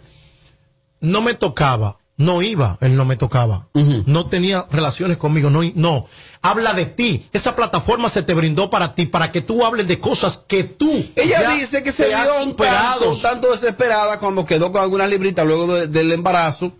no 1.00 1.22
me 1.22 1.34
tocaba, 1.34 1.98
no 2.16 2.42
iba, 2.42 2.78
él 2.80 2.94
no 2.96 3.04
me 3.04 3.16
tocaba, 3.16 3.68
no 4.06 4.26
tenía 4.26 4.66
relaciones 4.70 5.16
conmigo, 5.16 5.50
no, 5.50 5.60
no. 5.74 6.06
Habla 6.42 6.72
de 6.74 6.84
ti. 6.86 7.26
Esa 7.32 7.56
plataforma 7.56 8.08
se 8.08 8.22
te 8.22 8.34
brindó 8.34 8.68
para 8.70 8.94
ti, 8.94 9.06
para 9.06 9.32
que 9.32 9.40
tú 9.40 9.64
hables 9.64 9.88
de 9.88 9.98
cosas 9.98 10.42
que 10.46 10.62
tú. 10.62 10.90
Ella 11.16 11.40
ya 11.42 11.54
dice 11.54 11.82
que 11.82 11.90
se 11.90 12.06
vio 12.08 12.18
un 12.44 12.54
tanto, 12.54 13.16
tanto 13.22 13.50
desesperada 13.50 14.18
cuando 14.20 14.44
quedó 14.44 14.70
con 14.70 14.82
algunas 14.82 15.08
libritas 15.10 15.44
luego 15.46 15.74
de- 15.74 15.86
del 15.88 16.12
embarazo 16.12 16.72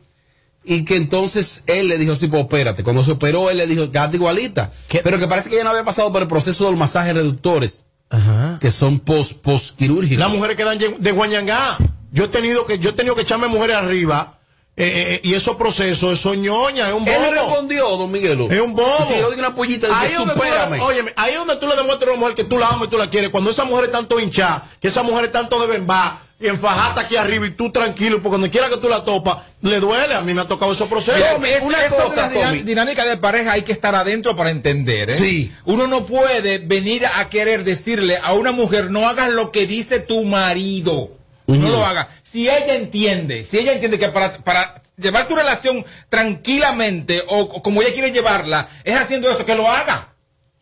y 0.65 0.85
que 0.85 0.97
entonces 0.97 1.65
él 1.67 1.89
le 1.89 1.99
dijo, 1.99 2.15
sí, 2.15 2.29
pues 2.29 2.43
espérate. 2.43 2.85
Cuando 2.85 3.03
se 3.03 3.13
operó, 3.13 3.51
él 3.51 3.57
le 3.57 3.67
dijo, 3.67 3.91
quédate 3.91 4.17
igualita. 4.19 4.71
¿Qué? 4.89 5.01
Pero 5.03 5.19
que 5.19 5.27
parece 5.27 5.49
que 5.49 5.57
ella 5.57 5.65
no 5.65 5.71
había 5.71 5.85
pasado 5.85 6.13
por 6.13 6.23
el 6.23 6.29
proceso 6.29 6.65
de 6.67 6.71
los 6.71 6.79
masajes 6.79 7.15
reductores, 7.15 7.85
Ajá. 8.11 8.59
que 8.61 8.71
son 8.71 9.01
post, 9.01 9.39
post 9.41 9.77
quirúrgicos. 9.79 10.19
Las 10.19 10.31
mujeres 10.31 10.57
quedan 10.57 10.79
de 10.79 11.11
Guañangá. 11.13 11.77
Yo 12.13 12.25
he 12.25 12.29
tenido 12.29 12.65
que, 12.67 12.79
yo 12.79 12.91
he 12.91 12.93
tenido 12.93 13.17
que 13.17 13.23
echarme 13.23 13.49
mujeres 13.49 13.77
arriba, 13.77 14.39
eh, 14.77 15.15
eh, 15.15 15.21
y 15.23 15.35
esos 15.35 15.57
procesos, 15.57 16.19
eso 16.19 16.35
ñoña, 16.35 16.89
es 16.89 16.95
un 16.95 17.07
Él 17.07 17.15
le 17.15 17.29
bobo. 17.41 17.49
respondió, 17.51 17.89
don 17.97 18.11
Miguelo. 18.11 18.51
Es 18.51 18.61
un 18.61 18.75
bobo. 18.75 19.07
Y 19.09 19.15
tiró 19.15 19.31
de 19.31 19.37
una 19.39 19.55
pollita 19.55 19.87
de 19.87 19.93
ahí 19.95 20.09
que 20.09 20.15
donde 20.17 20.35
tú 20.35 20.41
le- 20.43 20.47
supérame. 20.49 20.81
óyeme, 20.81 21.13
ahí 21.17 21.33
es 21.33 21.39
donde 21.39 21.57
tú 21.57 21.67
le 21.69 21.77
demuestras 21.77 22.09
a 22.09 22.13
una 22.13 22.21
mujer 22.21 22.35
que 22.35 22.45
tú 22.45 22.59
la 22.59 22.69
amas 22.69 22.89
y 22.89 22.91
tú 22.91 22.99
la 22.99 23.09
quieres. 23.09 23.31
Cuando 23.31 23.51
esa 23.51 23.65
mujer 23.65 23.85
es 23.87 23.93
tanto 23.93 24.19
hinchada, 24.19 24.69
que 24.81 24.89
esa 24.89 25.03
mujer 25.05 25.27
es 25.27 25.33
tanto 25.33 25.61
de 25.61 25.67
bembá, 25.69 26.21
y 26.41 26.49
enfajata 26.49 27.03
aquí 27.03 27.15
arriba 27.17 27.47
y 27.47 27.51
tú 27.53 27.71
tranquilo, 27.71 28.17
porque 28.21 28.33
donde 28.33 28.51
quiera 28.51 28.69
que 28.69 28.77
tú 28.79 28.89
la 28.89 29.05
topas, 29.05 29.39
le 29.63 29.79
duele. 29.79 30.15
A 30.15 30.21
mí 30.21 30.35
me 30.35 30.41
ha 30.41 30.45
tocado 30.49 30.73
esos 30.73 30.89
procesos. 30.89 31.23
Tommy, 31.33 31.49
Es- 31.49 31.63
una 31.63 31.79
de 31.81 31.89
cosa, 31.91 32.31
Tommy. 32.33 32.59
dinámica 32.63 33.05
de 33.07 33.17
pareja 33.17 33.53
hay 33.53 33.63
que 33.63 33.71
estar 33.71 33.95
adentro 33.95 34.35
para 34.35 34.51
entender. 34.51 35.11
¿eh? 35.11 35.17
Sí. 35.17 35.53
Uno 35.65 35.87
no 35.87 36.05
puede 36.05 36.59
venir 36.59 37.07
a 37.07 37.31
querer 37.31 37.63
decirle 37.63 38.19
a 38.23 38.33
una 38.33 38.51
mujer, 38.51 38.91
no 38.91 39.09
hagas 39.09 39.31
lo 39.31 39.53
que 39.53 39.67
dice 39.69 40.01
tu 40.01 40.25
marido. 40.25 41.13
No 41.47 41.69
lo 41.69 41.85
haga. 41.85 42.09
Si 42.23 42.49
ella 42.49 42.75
entiende, 42.77 43.45
si 43.45 43.59
ella 43.59 43.73
entiende 43.73 43.99
que 43.99 44.09
para, 44.09 44.39
para 44.39 44.83
llevar 44.97 45.29
tu 45.29 45.35
relación 45.37 45.85
tranquilamente 46.09 47.23
o, 47.29 47.41
o 47.41 47.63
como 47.63 47.83
ella 47.83 47.93
quiere 47.93 48.11
llevarla, 48.13 48.69
es 48.85 48.97
haciendo 48.97 49.31
eso, 49.31 49.45
que 49.45 49.55
lo 49.55 49.71
haga. 49.71 50.11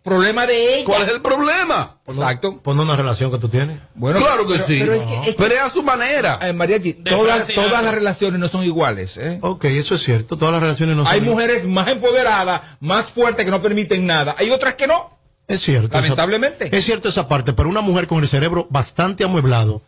Problema 0.02 0.48
de 0.48 0.74
ella. 0.78 0.84
¿Cuál 0.84 1.02
es 1.02 1.08
el 1.10 1.22
problema? 1.22 1.98
Exacto. 2.08 2.58
Pon 2.60 2.80
una 2.80 2.96
relación 2.96 3.30
que 3.30 3.38
tú 3.38 3.48
tienes. 3.48 3.78
Bueno, 3.94 4.18
claro 4.18 4.48
que 4.48 4.54
pero- 4.54 4.66
sí. 4.66 4.78
Pero 4.80 4.94
es 4.94 5.02
que, 5.02 5.14
es 5.14 5.20
que- 5.26 5.32
Pero 5.34 5.54
es 5.54 5.60
a 5.60 5.70
su 5.70 5.84
manera. 5.84 6.40
eh, 6.42 6.52
Mariachi, 6.52 6.94
De 6.94 7.10
todas, 7.12 7.46
todas 7.46 7.84
las 7.84 7.94
relaciones 7.94 8.40
no 8.40 8.48
son 8.48 8.64
iguales. 8.64 9.16
¿eh? 9.16 9.38
Ok, 9.42 9.66
eso 9.66 9.94
es 9.94 10.02
cierto. 10.02 10.36
Todas 10.36 10.52
las 10.54 10.60
relaciones 10.62 10.96
no 10.96 11.06
Hay 11.06 11.20
son. 11.20 11.28
mujeres 11.28 11.64
más 11.66 11.86
empoderadas, 11.86 12.62
más 12.80 13.06
fuertes 13.06 13.44
que 13.44 13.50
no 13.52 13.62
permiten 13.62 14.04
nada. 14.04 14.34
Hay 14.38 14.50
otras 14.50 14.74
que 14.74 14.88
no. 14.88 15.16
Es 15.46 15.60
cierto. 15.60 15.86
esa- 15.86 16.00
Lamentablemente. 16.00 16.76
es 16.76 16.84
cierto 16.84 17.08
esa 17.08 17.28
parte, 17.28 17.52
pero 17.52 17.68
una 17.68 17.80
mujer 17.80 18.08
con 18.08 18.18
el 18.18 18.26
cerebro 18.28 18.66
bastante 18.70 19.22
amueblado 19.22 19.82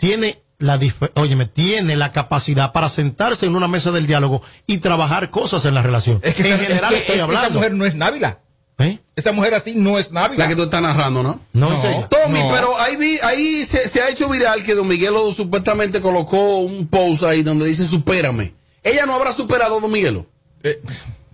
tiene 0.00 0.42
la 0.58 0.78
óyeme, 1.14 1.46
tiene 1.46 1.96
la 1.96 2.12
capacidad 2.12 2.72
para 2.72 2.88
sentarse 2.88 3.46
en 3.46 3.54
una 3.54 3.68
mesa 3.68 3.92
del 3.92 4.06
diálogo 4.06 4.42
y 4.66 4.78
trabajar 4.78 5.30
cosas 5.30 5.64
en 5.64 5.74
la 5.74 5.82
relación. 5.82 6.20
Es 6.22 6.34
que, 6.34 6.42
en 6.42 6.54
esa, 6.54 6.62
general 6.64 6.84
es 6.84 6.90
que 6.90 6.98
estoy 7.00 7.14
esa 7.16 7.24
hablando. 7.24 7.58
mujer 7.58 7.72
no 7.74 7.84
es 7.86 7.94
Návila. 7.94 8.38
¿Eh? 8.78 8.98
Esa 9.14 9.32
mujer 9.32 9.54
así 9.54 9.74
no 9.74 9.98
es 9.98 10.10
Návila. 10.10 10.44
La 10.44 10.48
que 10.48 10.56
tú 10.56 10.62
estás 10.64 10.80
narrando, 10.82 11.22
¿no? 11.22 11.40
No, 11.52 11.70
No. 11.70 11.74
es 11.76 11.84
ella. 11.84 12.08
Tommy, 12.08 12.40
No. 12.40 12.48
pero 12.50 12.78
ahí 12.80 12.96
vi, 12.96 13.18
ahí 13.22 13.64
se, 13.66 13.88
se 13.88 14.00
ha 14.00 14.08
hecho 14.08 14.28
viral 14.28 14.62
que 14.64 14.74
Don 14.74 14.88
Miguelo 14.88 15.30
supuestamente 15.32 16.00
colocó 16.00 16.58
un 16.58 16.86
post 16.88 17.22
ahí 17.22 17.42
donde 17.42 17.66
dice 17.66 17.86
supérame. 17.86 18.54
Ella 18.82 19.04
no 19.06 19.14
habrá 19.14 19.32
superado 19.34 19.76
a 19.76 19.80
Don 19.80 19.90
Miguelo. 19.92 20.26
Eh, 20.62 20.80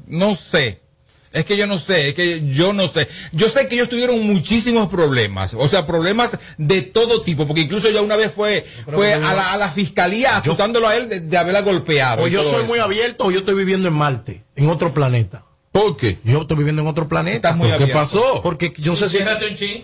no 0.08 0.35
sé. 0.35 0.80
Es 1.37 1.45
que 1.45 1.59
yo 1.59 1.66
no 1.66 1.76
sé, 1.76 2.09
es 2.09 2.14
que 2.14 2.50
yo 2.50 2.73
no 2.73 2.88
sé. 2.88 3.09
Yo 3.33 3.50
sé 3.50 3.69
que 3.69 3.75
ellos 3.75 3.90
tuvieron 3.90 4.23
muchísimos 4.26 4.88
problemas, 4.88 5.52
o 5.52 5.69
sea, 5.69 5.87
problemas 5.87 6.31
de 6.57 6.81
todo 6.81 7.21
tipo, 7.21 7.47
porque 7.47 7.61
incluso 7.61 7.90
ya 7.90 8.00
una 8.00 8.16
vez 8.16 8.33
fue, 8.33 8.64
fue 8.90 9.12
a 9.12 9.35
la, 9.35 9.52
a 9.52 9.57
la 9.59 9.71
fiscalía 9.71 10.38
acusándolo 10.38 10.88
a 10.88 10.97
él 10.97 11.11
de, 11.11 11.21
de 11.21 11.37
haberla 11.37 11.61
golpeado. 11.61 12.25
O 12.25 12.26
yo 12.26 12.43
soy 12.43 12.61
eso. 12.61 12.66
muy 12.66 12.78
abierto 12.78 13.26
o 13.26 13.31
yo 13.31 13.40
estoy 13.40 13.55
viviendo 13.55 13.87
en 13.87 13.93
Marte, 13.93 14.45
en 14.55 14.71
otro 14.71 14.95
planeta. 14.95 15.45
¿Por 15.73 15.99
qué? 15.99 16.19
Yo 16.25 16.40
estoy 16.40 16.57
viviendo 16.57 16.81
en 16.81 16.88
otro 16.88 17.07
planeta. 17.07 17.55
Muy 17.55 17.69
¿Por 17.69 17.76
qué 17.76 17.88
pasó? 17.88 18.40
Porque 18.43 18.73
yo 18.78 18.93
no 18.93 18.97
sé 18.97 19.11
si 19.11 19.19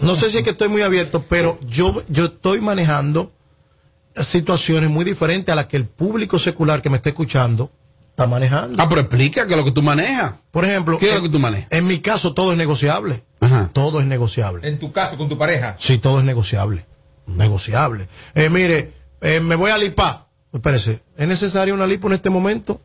no 0.00 0.14
sé 0.14 0.30
si 0.30 0.38
es 0.38 0.42
que 0.42 0.50
estoy 0.50 0.68
muy 0.68 0.80
abierto, 0.80 1.22
pero 1.28 1.58
yo 1.66 2.02
yo 2.08 2.24
estoy 2.24 2.62
manejando 2.62 3.30
situaciones 4.18 4.88
muy 4.88 5.04
diferentes 5.04 5.52
a 5.52 5.56
las 5.56 5.66
que 5.66 5.76
el 5.76 5.84
público 5.84 6.38
secular 6.38 6.80
que 6.80 6.88
me 6.88 6.96
está 6.96 7.10
escuchando 7.10 7.70
está 8.22 8.30
manejando. 8.30 8.82
Ah, 8.82 8.88
pero 8.88 9.00
explica 9.02 9.46
que 9.46 9.52
es 9.52 9.56
lo 9.58 9.64
que 9.64 9.72
tú 9.72 9.82
manejas. 9.82 10.34
Por 10.50 10.64
ejemplo, 10.64 10.98
¿Qué 10.98 11.06
es 11.06 11.12
lo 11.12 11.18
en- 11.18 11.24
que 11.24 11.30
tú 11.30 11.38
manejas? 11.38 11.66
En 11.70 11.86
mi 11.86 11.98
caso 12.00 12.34
todo 12.34 12.52
es 12.52 12.58
negociable. 12.58 13.24
Ajá. 13.40 13.70
Todo 13.72 14.00
es 14.00 14.06
negociable. 14.06 14.66
En 14.68 14.78
tu 14.78 14.92
caso, 14.92 15.16
con 15.16 15.28
tu 15.28 15.36
pareja. 15.38 15.74
Sí, 15.78 15.98
todo 15.98 16.18
es 16.18 16.24
negociable. 16.24 16.86
Negociable. 17.26 18.08
Eh, 18.34 18.48
mire, 18.50 18.92
eh, 19.20 19.40
me 19.40 19.54
voy 19.56 19.70
a 19.70 19.78
lipar. 19.78 20.26
Espérese, 20.52 21.02
¿es 21.16 21.26
necesaria 21.26 21.72
una 21.72 21.86
lipo 21.86 22.08
en 22.08 22.12
este 22.14 22.28
momento? 22.28 22.80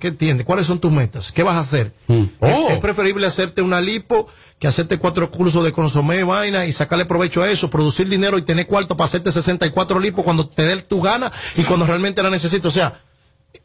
¿Qué 0.00 0.08
entiendes? 0.08 0.44
¿Cuáles 0.44 0.66
son 0.66 0.80
tus 0.80 0.90
metas? 0.90 1.30
¿Qué 1.30 1.44
vas 1.44 1.54
a 1.54 1.60
hacer? 1.60 1.92
Es- 2.08 2.28
Oh. 2.40 2.68
Es, 2.70 2.78
preferible 2.78 3.26
hacerte 3.28 3.62
una 3.62 3.80
lipo 3.80 4.26
que 4.58 4.66
hacerte 4.66 4.98
cuatro 4.98 5.30
cursos 5.30 5.62
de 5.62 5.70
consomé, 5.70 6.24
vaina 6.24 6.66
y 6.66 6.72
sacarle 6.72 7.04
provecho 7.04 7.42
a 7.42 7.48
eso, 7.50 7.70
producir 7.70 8.08
dinero 8.08 8.38
y 8.38 8.42
tener 8.42 8.66
cuarto 8.66 8.96
para 8.96 9.06
hacerte 9.06 9.30
64 9.30 10.00
lipos 10.00 10.24
cuando 10.24 10.48
te 10.48 10.62
dé 10.64 10.76
tu 10.82 11.00
gana 11.00 11.30
y 11.54 11.62
cuando 11.62 11.86
realmente 11.86 12.22
la 12.24 12.30
necesites. 12.30 12.64
O 12.66 12.70
sea, 12.72 13.02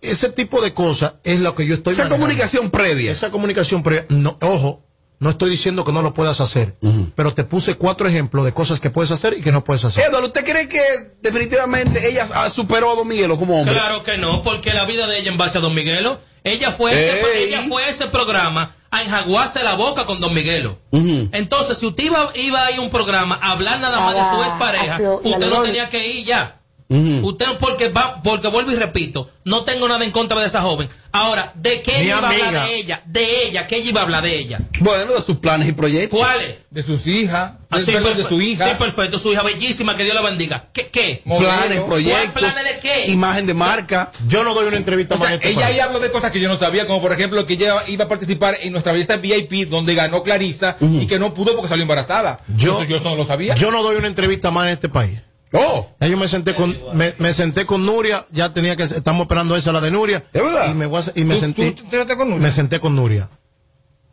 ese 0.02 0.30
tipo 0.30 0.62
de 0.62 0.74
cosas 0.74 1.16
es 1.24 1.40
lo 1.40 1.56
que 1.56 1.66
yo 1.66 1.76
estoy 1.76 1.94
Esa 1.94 2.04
manejando. 2.04 2.26
comunicación 2.26 2.70
previa. 2.70 3.12
Esa 3.12 3.32
comunicación 3.32 3.84
previa, 3.84 4.06
no, 4.10 4.38
ojo, 4.42 4.84
no 5.20 5.32
estoy 5.32 5.50
diciendo 5.50 5.84
que 5.84 5.92
no 5.92 6.02
lo 6.04 6.14
puedas 6.14 6.42
hacer, 6.42 6.76
pero 7.16 7.34
te 7.34 7.44
puse 7.44 7.74
cuatro 7.76 8.08
ejemplos 8.08 8.46
de 8.46 8.54
cosas 8.54 8.80
que 8.80 8.92
puedes 8.92 9.10
hacer 9.10 9.36
y 9.38 9.42
que 9.42 9.52
no 9.52 9.64
puedes 9.64 9.84
hacer. 9.84 10.04
Eduardo, 10.04 10.28
¿usted 10.28 10.46
cree 10.46 10.70
que 10.70 10.80
definitivamente 11.22 12.08
ella 12.08 12.28
superó 12.52 12.92
a 12.92 12.96
Don 12.96 13.08
Miguelo 13.08 13.38
como 13.38 13.60
hombre? 13.60 13.74
Claro 13.74 14.04
que 14.04 14.18
no, 14.20 14.44
porque 14.44 14.74
la 14.74 14.86
vida 14.86 15.08
de 15.08 15.18
ella 15.20 15.32
en 15.32 15.38
base 15.38 15.58
a 15.58 15.62
Don 15.62 15.74
Miguelo, 15.74 16.20
ella 16.44 16.72
fue, 16.72 16.92
ese, 16.94 17.44
ella 17.46 17.64
fue 17.68 17.84
a 17.84 17.90
ese 17.90 18.06
programa 18.08 18.76
a 18.92 19.02
enjaguarse 19.02 19.64
la 19.64 19.74
boca 19.74 20.06
con 20.06 20.20
Don 20.20 20.34
Miguelo. 20.36 20.78
Entonces, 20.92 21.80
si 21.80 21.88
usted 21.88 22.04
iba, 22.04 22.32
iba 22.36 22.66
a 22.66 22.72
ir 22.72 22.78
a 22.78 22.82
un 22.82 22.90
programa 22.92 23.40
a 23.42 23.52
hablar 23.52 23.80
nada 23.80 24.00
más 24.00 24.14
de 24.14 24.22
su 24.22 24.44
expareja, 24.44 25.00
usted 25.24 25.50
no 25.50 25.64
tenía 25.64 25.90
que 25.90 26.08
ir 26.08 26.26
ya. 26.28 26.57
Ujú. 26.90 27.28
Usted 27.28 27.46
porque 27.60 27.90
va, 27.90 28.22
porque 28.24 28.48
vuelvo 28.48 28.72
y 28.72 28.76
repito, 28.76 29.30
no 29.44 29.64
tengo 29.66 29.90
nada 29.90 30.06
en 30.06 30.12
contra 30.12 30.40
de 30.40 30.48
esa 30.48 30.62
joven. 30.62 30.88
Ahora, 31.12 31.52
¿de 31.56 31.82
qué 31.82 32.02
ella 32.02 32.18
iba 32.18 32.30
a 32.30 32.32
hablar 32.32 32.68
de 32.70 32.76
ella? 32.78 33.02
De 33.06 33.44
ella, 33.48 33.68
¿qué 33.68 33.78
ella 33.78 33.90
iba 33.90 34.02
a 34.02 34.04
hablar 34.04 34.24
de 34.24 34.38
ella? 34.38 34.60
Bueno, 34.80 35.14
de 35.14 35.22
sus 35.22 35.38
planes 35.38 35.68
y 35.68 35.74
proyectos. 35.74 36.18
¿Cuáles? 36.20 36.56
De 36.70 36.84
sus 36.84 37.06
hijas. 37.08 37.54
Ah, 37.70 37.80
de, 37.80 37.86
sí, 37.86 37.92
perdón, 37.92 38.16
de 38.18 38.24
su 38.24 38.42
hija. 38.42 38.70
Sí, 38.70 38.76
perfecto, 38.80 39.20
su 39.20 39.34
hija 39.34 39.44
bellísima, 39.44 39.96
que 39.98 40.04
Dios 40.04 40.16
la 40.16 40.22
bendiga. 40.22 40.68
¿Qué? 40.72 40.88
qué? 40.88 41.22
Planes, 41.26 41.82
proyectos. 41.82 42.30
¿Cuál 42.32 42.34
planes 42.54 42.64
de 42.76 42.80
qué? 42.80 43.12
Imagen 43.12 43.46
de 43.48 43.54
marca. 43.54 44.12
Yo 44.30 44.44
no 44.46 44.54
doy 44.54 44.68
una 44.68 44.78
entrevista 44.78 45.16
O 45.16 45.18
más 45.18 45.28
sea, 45.28 45.36
en 45.36 45.42
este 45.42 45.52
ella 45.54 45.68
ahí 45.68 45.80
habló 45.80 46.00
de 46.00 46.10
cosas 46.12 46.32
que 46.32 46.40
yo 46.40 46.48
no 46.48 46.58
sabía, 46.58 46.88
como 46.88 47.02
por 47.02 47.12
ejemplo 47.12 47.46
que 47.46 47.54
ella 47.54 47.84
iba 47.88 48.06
a 48.06 48.08
participar 48.08 48.58
en 48.62 48.72
nuestra 48.72 48.94
belleza 48.94 49.18
VIP, 49.18 49.68
donde 49.68 49.94
ganó 49.96 50.24
Clarisa, 50.24 50.78
y 50.80 51.06
que 51.08 51.20
no 51.20 51.34
pudo 51.34 51.54
porque 51.56 51.68
salió 51.68 51.82
embarazada. 51.82 52.40
Yo- 52.56 52.82
yo 52.86 52.96
eso 52.96 53.10
no 53.10 53.16
lo 53.18 53.26
sabía. 53.26 53.56
Yo 53.56 53.72
no 53.72 53.84
doy 53.84 53.98
una 53.98 54.08
entrevista 54.08 54.52
más 54.52 54.68
en 54.68 54.74
este 54.74 54.88
país. 54.88 55.20
Oh, 55.54 55.88
Ya 56.02 56.08
yo 56.08 56.18
me 56.18 56.28
senté 56.28 56.54
con 56.56 56.76
me, 56.94 57.14
me 57.20 57.32
senté 57.34 57.66
con 57.66 57.86
Nuria, 57.86 58.26
ya 58.32 58.54
tenía 58.54 58.76
que 58.76 58.84
estamos 58.84 59.22
esperando 59.24 59.56
esa 59.56 59.72
la 59.72 59.80
de 59.82 59.92
Nuria. 59.92 60.24
¿Es 60.34 60.44
verdad? 60.44 60.72
Y 60.72 60.74
me, 60.74 60.86
voy 60.88 61.02
a- 61.02 61.20
y 61.20 61.24
me 61.24 61.36
¿Tú- 61.36 61.40
sentí 61.42 61.72
tú 61.72 61.76
te 61.76 61.82
enteraste 61.84 62.18
con 62.18 62.30
Nuria? 62.30 62.44
me 62.44 62.52
senté 62.52 62.80
con 62.80 62.96
Nuria. 62.96 63.30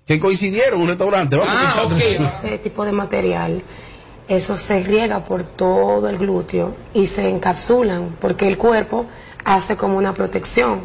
que 0.06 0.20
coincidieron 0.20 0.74
en 0.74 0.82
un 0.82 0.88
restaurante. 0.88 1.34
Vamos 1.36 1.54
a 1.54 1.58
Ah, 1.58 1.64
escuchar 1.64 1.86
ok. 1.86 1.92
otra- 1.92 2.28
Ese 2.48 2.58
tipo 2.58 2.84
de 2.84 2.92
material, 2.92 3.62
eso 4.28 4.54
se 4.56 4.82
riega 4.82 5.24
por 5.24 5.42
todo 5.44 6.08
el 6.08 6.18
glúteo 6.18 6.76
y 6.92 7.06
se 7.06 7.28
encapsulan 7.30 8.16
porque 8.20 8.46
el 8.46 8.58
cuerpo 8.58 9.06
hace 9.44 9.76
como 9.76 9.96
una 9.96 10.12
protección. 10.12 10.84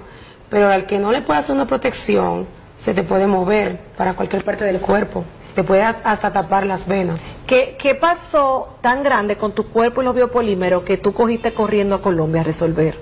Pero 0.49 0.69
al 0.69 0.85
que 0.85 0.99
no 0.99 1.11
le 1.11 1.21
puede 1.21 1.39
hacer 1.41 1.53
una 1.53 1.67
protección, 1.67 2.47
se 2.77 2.93
te 2.93 3.03
puede 3.03 3.27
mover 3.27 3.77
para 3.97 4.13
cualquier 4.13 4.43
parte 4.43 4.63
del 4.65 4.79
cuerpo. 4.79 5.25
Te 5.59 5.63
puede 5.65 5.83
hasta 5.83 6.31
tapar 6.31 6.65
las 6.65 6.87
venas. 6.87 7.35
¿Qué, 7.45 7.75
¿Qué 7.77 7.93
pasó 7.93 8.77
tan 8.79 9.03
grande 9.03 9.35
con 9.35 9.53
tu 9.53 9.65
cuerpo 9.67 10.01
y 10.01 10.05
los 10.05 10.15
biopolímeros 10.15 10.83
que 10.83 10.95
tú 10.95 11.13
cogiste 11.13 11.53
corriendo 11.53 11.95
a 11.95 12.01
Colombia 12.01 12.39
a 12.39 12.43
resolver 12.45 12.97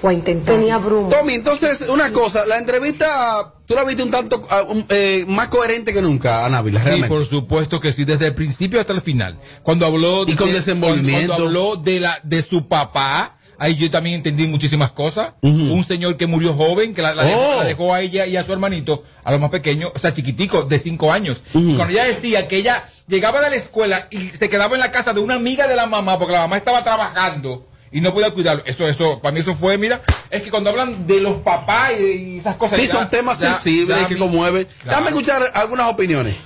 o 0.00 0.08
a 0.08 0.14
intentar? 0.14 0.54
Tenía 0.54 0.78
bruma. 0.78 1.10
Tommy, 1.10 1.34
entonces, 1.34 1.84
una 1.86 2.10
cosa, 2.10 2.46
la 2.46 2.56
entrevista, 2.56 3.52
tú 3.66 3.74
la 3.74 3.84
viste 3.84 4.02
un 4.02 4.10
tanto 4.10 4.42
un- 4.70 4.86
eh, 4.88 5.26
más 5.28 5.48
coherente 5.48 5.92
que 5.92 6.00
nunca, 6.00 6.46
Ana 6.46 6.58
Ávila, 6.58 6.78
Sí, 6.80 6.86
realmente. 6.86 7.14
por 7.14 7.26
supuesto 7.26 7.78
que 7.78 7.92
sí, 7.92 8.06
desde 8.06 8.28
el 8.28 8.34
principio 8.34 8.80
hasta 8.80 8.94
el 8.94 9.02
final. 9.02 9.38
Cuando 9.62 9.84
habló 9.84 10.24
Y 10.26 10.34
con 10.34 10.46
de- 10.48 10.54
desenvolvimiento. 10.54 11.34
Cuando, 11.34 11.44
cuando 11.44 11.60
habló 11.74 11.76
de 11.82 12.00
la 12.00 12.20
de 12.22 12.40
su 12.42 12.68
papá, 12.68 13.36
ahí 13.58 13.76
yo 13.76 13.90
también 13.90 14.16
entendí 14.16 14.46
muchísimas 14.46 14.92
cosas. 14.92 15.34
Un 15.42 15.84
señor 15.84 16.16
que 16.16 16.26
murió 16.26 16.54
joven, 16.54 16.94
que 16.94 17.02
la, 17.02 17.14
la 17.14 17.24
dejó, 17.24 17.40
Oh. 17.40 17.56
la 17.58 17.64
dejó 17.64 17.92
a 17.94 18.00
ella 18.00 18.26
y 18.26 18.36
a 18.36 18.44
su 18.44 18.52
hermanito, 18.52 19.04
a 19.24 19.32
los 19.32 19.40
más 19.40 19.50
pequeños, 19.50 19.92
o 19.94 19.98
sea, 19.98 20.12
chiquitico, 20.14 20.62
de 20.62 20.78
cinco 20.78 21.12
años. 21.12 21.42
Y 21.54 21.74
Cuando 21.76 21.92
ella 21.92 22.04
decía 22.04 22.48
que 22.48 22.56
ella 22.56 22.84
llegaba 23.06 23.40
de 23.42 23.50
la 23.50 23.56
escuela 23.56 24.06
y 24.10 24.28
se 24.30 24.48
quedaba 24.48 24.74
en 24.74 24.80
la 24.80 24.90
casa 24.90 25.12
de 25.12 25.20
una 25.20 25.34
amiga 25.34 25.66
de 25.66 25.76
la 25.76 25.86
mamá, 25.86 26.18
porque 26.18 26.32
la 26.34 26.40
mamá 26.40 26.56
estaba 26.56 26.82
trabajando 26.84 27.66
y 27.90 28.00
no 28.00 28.12
podía 28.12 28.30
cuidarlo. 28.30 28.62
Eso, 28.66 28.86
eso, 28.86 29.20
para 29.20 29.32
mí 29.32 29.40
eso 29.40 29.54
fue, 29.56 29.78
mira, 29.78 30.02
es 30.30 30.42
que 30.42 30.50
cuando 30.50 30.70
hablan 30.70 31.06
de 31.06 31.20
los 31.20 31.36
papás 31.38 31.92
y, 31.98 32.34
y 32.34 32.38
esas 32.38 32.56
cosas. 32.56 32.78
Sí, 32.80 32.86
ya- 32.86 32.92
son 32.92 33.08
temas 33.10 33.38
ya- 33.40 33.52
sensibles 33.54 33.98
ya 34.00 34.06
que 34.06 34.16
conmueven. 34.18 34.66
Claro. 34.82 34.98
Dame 34.98 35.08
escuchar 35.10 35.42
algunas 35.54 35.88
opiniones. 35.88 36.36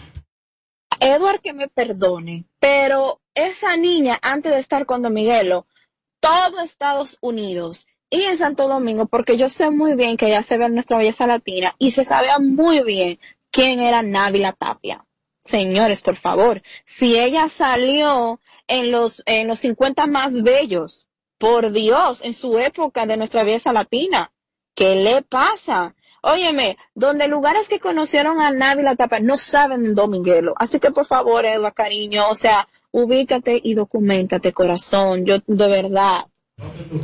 Edward 1.01 1.41
que 1.41 1.53
me 1.53 1.67
perdone, 1.69 2.45
pero 2.61 3.21
esa 3.35 3.77
niña, 3.77 4.19
antes 4.23 4.53
de 4.53 4.59
estar 4.59 4.87
con 4.87 5.03
Don 5.03 5.13
Miguelo, 5.13 5.67
todo 6.23 6.61
Estados 6.61 7.19
Unidos 7.21 7.89
y 8.09 8.23
en 8.23 8.39
Santo 8.39 8.69
Domingo, 8.69 9.07
porque 9.07 9.37
yo 9.37 9.49
sé 9.49 9.71
muy 9.71 9.97
bien 9.97 10.17
que 10.17 10.27
ella 10.27 10.43
se 10.43 10.57
ve 10.57 10.69
nuestra 10.69 10.99
belleza 10.99 11.27
latina 11.27 11.75
y 11.79 11.91
se 11.91 12.05
sabía 12.05 12.39
muy 12.39 12.85
bien 12.85 13.19
quién 13.51 13.81
era 13.81 14.03
Návila 14.03 14.53
Tapia. 14.53 15.05
Señores, 15.43 16.03
por 16.03 16.15
favor, 16.15 16.63
si 16.85 17.19
ella 17.19 17.49
salió 17.49 18.39
en 18.69 18.93
los, 18.93 19.25
en 19.27 19.49
los 19.49 19.59
50 19.59 20.07
más 20.07 20.43
bellos, 20.43 21.09
por 21.39 21.73
Dios, 21.73 22.23
en 22.23 22.35
su 22.35 22.57
época 22.57 23.05
de 23.05 23.17
nuestra 23.17 23.43
belleza 23.43 23.73
latina, 23.73 24.33
¿qué 24.77 25.03
le 25.03 25.23
pasa? 25.23 25.97
Óyeme, 26.23 26.79
donde 26.95 27.27
lugares 27.27 27.69
que 27.69 27.81
conocieron 27.81 28.41
a 28.41 28.53
Návila 28.53 28.95
Tapia 28.95 29.19
no 29.19 29.37
saben 29.39 29.93
Miguelo. 30.09 30.55
Así 30.57 30.79
que 30.79 30.93
por 30.93 31.05
favor, 31.05 31.45
Edward, 31.45 31.75
cariño, 31.75 32.29
o 32.29 32.37
sea, 32.37 32.69
ubícate 32.93 33.61
y 33.63 33.75
documentate, 33.75 34.53
corazón. 34.53 35.27
Yo, 35.27 35.39
de 35.47 35.69
verdad. 35.69 36.27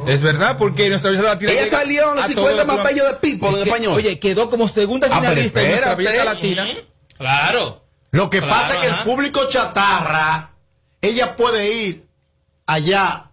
Es 0.06 0.20
verdad, 0.22 0.56
porque 0.56 0.88
nuestra 0.88 1.10
belleza 1.10 1.28
latina. 1.30 1.50
Ella 1.52 1.66
salió 1.66 2.10
en 2.10 2.16
los 2.16 2.24
a 2.24 2.28
50 2.28 2.64
todo 2.64 2.76
más 2.76 2.84
bellos 2.86 3.06
de 3.08 3.14
People 3.14 3.48
en 3.48 3.68
español. 3.68 3.94
Oye, 3.96 4.20
quedó 4.20 4.48
como 4.50 4.68
segunda 4.68 5.08
Ah, 5.10 5.18
pero 5.20 5.32
finalista 5.32 5.62
en 5.62 5.68
nuestra 5.70 5.94
belleza 5.96 6.24
latina. 6.24 6.68
Claro. 7.16 7.82
Lo 8.10 8.30
que 8.30 8.38
Claro, 8.38 8.52
pasa 8.54 8.74
es 8.74 8.80
que 8.80 8.86
el 8.86 8.98
público 9.02 9.48
chatarra, 9.48 10.52
ella 11.00 11.36
puede 11.36 11.72
ir 11.72 12.06
allá 12.66 13.27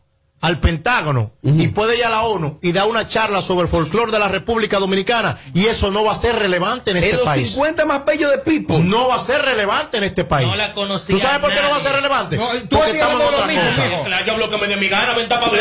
al 0.46 0.60
Pentágono 0.60 1.32
y 1.42 1.68
puede 1.70 1.98
ir 1.98 2.06
a 2.06 2.10
la 2.10 2.22
ONU 2.24 2.60
y 2.62 2.72
dar 2.72 2.88
una 2.88 3.08
charla 3.08 3.42
sobre 3.42 3.64
el 3.66 3.68
folclore 3.72 4.12
de 4.12 4.20
la 4.20 4.28
República 4.28 4.78
Dominicana 4.80 5.38
y 5.54 5.66
eso 5.66 5.90
no 5.92 6.04
va 6.04 6.12
a 6.12 6.20
ser 6.22 6.36
relevante 6.38 6.92
en 6.92 6.98
En 6.98 7.04
este 7.04 7.16
los 7.18 7.26
país. 7.26 7.48
50 7.52 7.86
más 7.86 8.06
bellos 8.06 8.30
de 8.32 8.38
People. 8.40 8.80
No 8.80 9.08
va 9.08 9.16
a 9.16 9.24
ser 9.24 9.42
relevante 9.42 9.98
en 9.98 10.04
este 10.04 10.24
país. 10.24 10.48
No 10.48 10.56
la 10.56 10.74
conocía 10.74 11.16
¿Tú 11.16 11.20
sabes 11.20 11.40
por 11.40 11.52
qué 11.52 11.62
no 11.62 11.70
va 11.70 11.78
a 11.78 11.80
ser 11.80 11.86
nadie. 11.92 11.96
relevante? 11.98 12.38
No, 12.38 12.48
tú 12.70 12.78
Porque 12.78 12.92
estamos 12.92 13.22
en 13.22 13.28
otra 13.28 13.48
mismo, 13.48 13.62
cosa. 13.64 14.04
Claro, 14.06 14.26
yo 14.26 14.34
hablo 14.34 14.50
que 14.52 14.58
me 14.58 14.68
dé 14.68 14.78
mi 14.78 14.88
gana, 14.88 15.14
venta 15.14 15.40
para. 15.40 15.52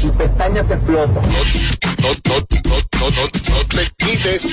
Tu 0.00 0.12
pestaña 0.14 0.62
te 0.64 0.74
explota. 0.74 1.20
No, 1.20 2.08
no, 2.08 2.46
no, 2.64 2.76
no, 3.00 3.10
no, 3.10 3.54
no 3.54 3.66
te 3.68 3.90
quites. 3.98 4.48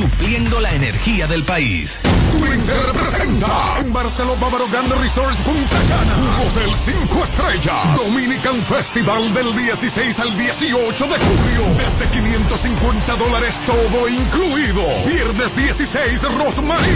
Supliendo 0.00 0.60
la 0.60 0.72
energía 0.72 1.26
del 1.26 1.44
país. 1.44 2.00
Twitter 2.32 2.92
presenta 2.94 3.80
en 3.80 3.92
Barcelona 3.92 4.40
Bávaro 4.40 4.66
Grande 4.68 4.94
Resorts 4.94 5.36
Punta 5.42 5.76
Cana 5.90 6.16
un 6.16 6.48
hotel 6.48 6.74
5 6.74 7.22
estrellas. 7.22 7.96
Dominican 7.96 8.62
Festival 8.62 9.34
del 9.34 9.54
16 9.54 10.20
al 10.20 10.34
18 10.38 11.04
de 11.04 11.18
julio. 11.18 11.62
Desde 11.76 12.08
550 12.16 13.16
dólares 13.16 13.60
todo 13.66 14.08
incluido. 14.08 14.82
Viernes 15.06 15.54
16 15.54 16.22
Rosmarie. 16.38 16.94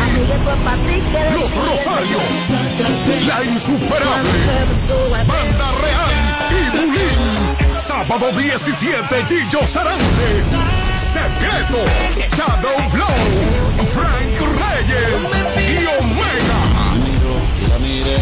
Los 1.35 1.55
Rosario. 1.57 2.19
La 3.27 3.45
Insuperable. 3.45 4.31
Banda 5.11 5.73
Real 5.83 6.15
y 6.51 6.79
Bulín. 6.79 7.71
Sábado 7.71 8.33
17 8.33 9.27
Gillo 9.29 9.67
Sarante 9.67 10.74
Secreto, 11.45 11.85
Shadow 12.37 12.79
Blow, 12.91 13.17
Frank 13.93 14.33
Reyes 14.57 15.21
y 15.61 15.85
Omega. 16.01 16.61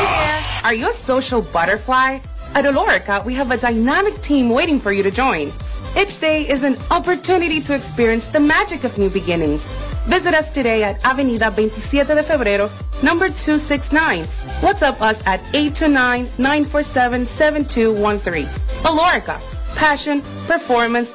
Are 0.63 0.77
you 0.77 0.89
a 0.89 0.93
social 0.93 1.41
butterfly? 1.41 2.21
At 2.55 2.65
Olorica, 2.65 3.25
we 3.25 3.35
have 3.35 3.51
a 3.51 3.57
dynamic 3.57 4.21
team 4.21 4.51
waiting 4.51 4.79
for 4.79 4.93
you 4.93 5.03
to 5.03 5.11
join. 5.11 5.51
Each 5.97 6.19
day 6.19 6.47
is 6.47 6.63
an 6.63 6.77
opportunity 6.91 7.63
to 7.63 7.75
experience 7.75 8.27
the 8.27 8.39
magic 8.39 8.85
of 8.85 8.99
new 8.99 9.09
beginnings. 9.09 9.73
Visit 10.07 10.35
us 10.35 10.51
today 10.51 10.83
at 10.83 11.03
Avenida 11.05 11.51
27 11.51 12.17
de 12.17 12.23
Febrero, 12.23 12.69
number 13.03 13.29
269. 13.29 14.25
WhatsApp 14.61 15.01
us 15.01 15.23
at 15.27 15.41
829-947-7213. 15.55 18.45
Olorica, 18.85 19.41
passion, 19.75 20.21
performance, 20.47 21.15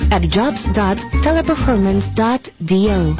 at 0.11 0.21
jobs.teleperformance.do. 0.29 3.15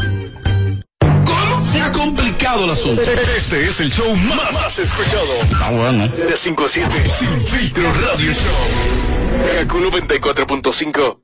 Se 1.71 1.82
ha 1.82 1.91
complicado 1.93 2.65
el 2.65 2.71
asunto. 2.71 3.01
Este 3.01 3.63
es 3.63 3.80
el 3.80 3.89
show 3.91 4.13
más, 4.15 4.54
más 4.54 4.77
escuchado. 4.77 5.25
Ah, 5.62 5.71
bueno. 5.71 6.06
De 6.08 6.36
5 6.36 6.65
a 6.65 6.67
7, 6.67 7.10
Sin 7.10 7.41
Filtro 7.47 7.89
Radio 7.93 8.34
Show. 8.34 8.51
Kaku 9.58 9.77
94.5. 9.80 11.20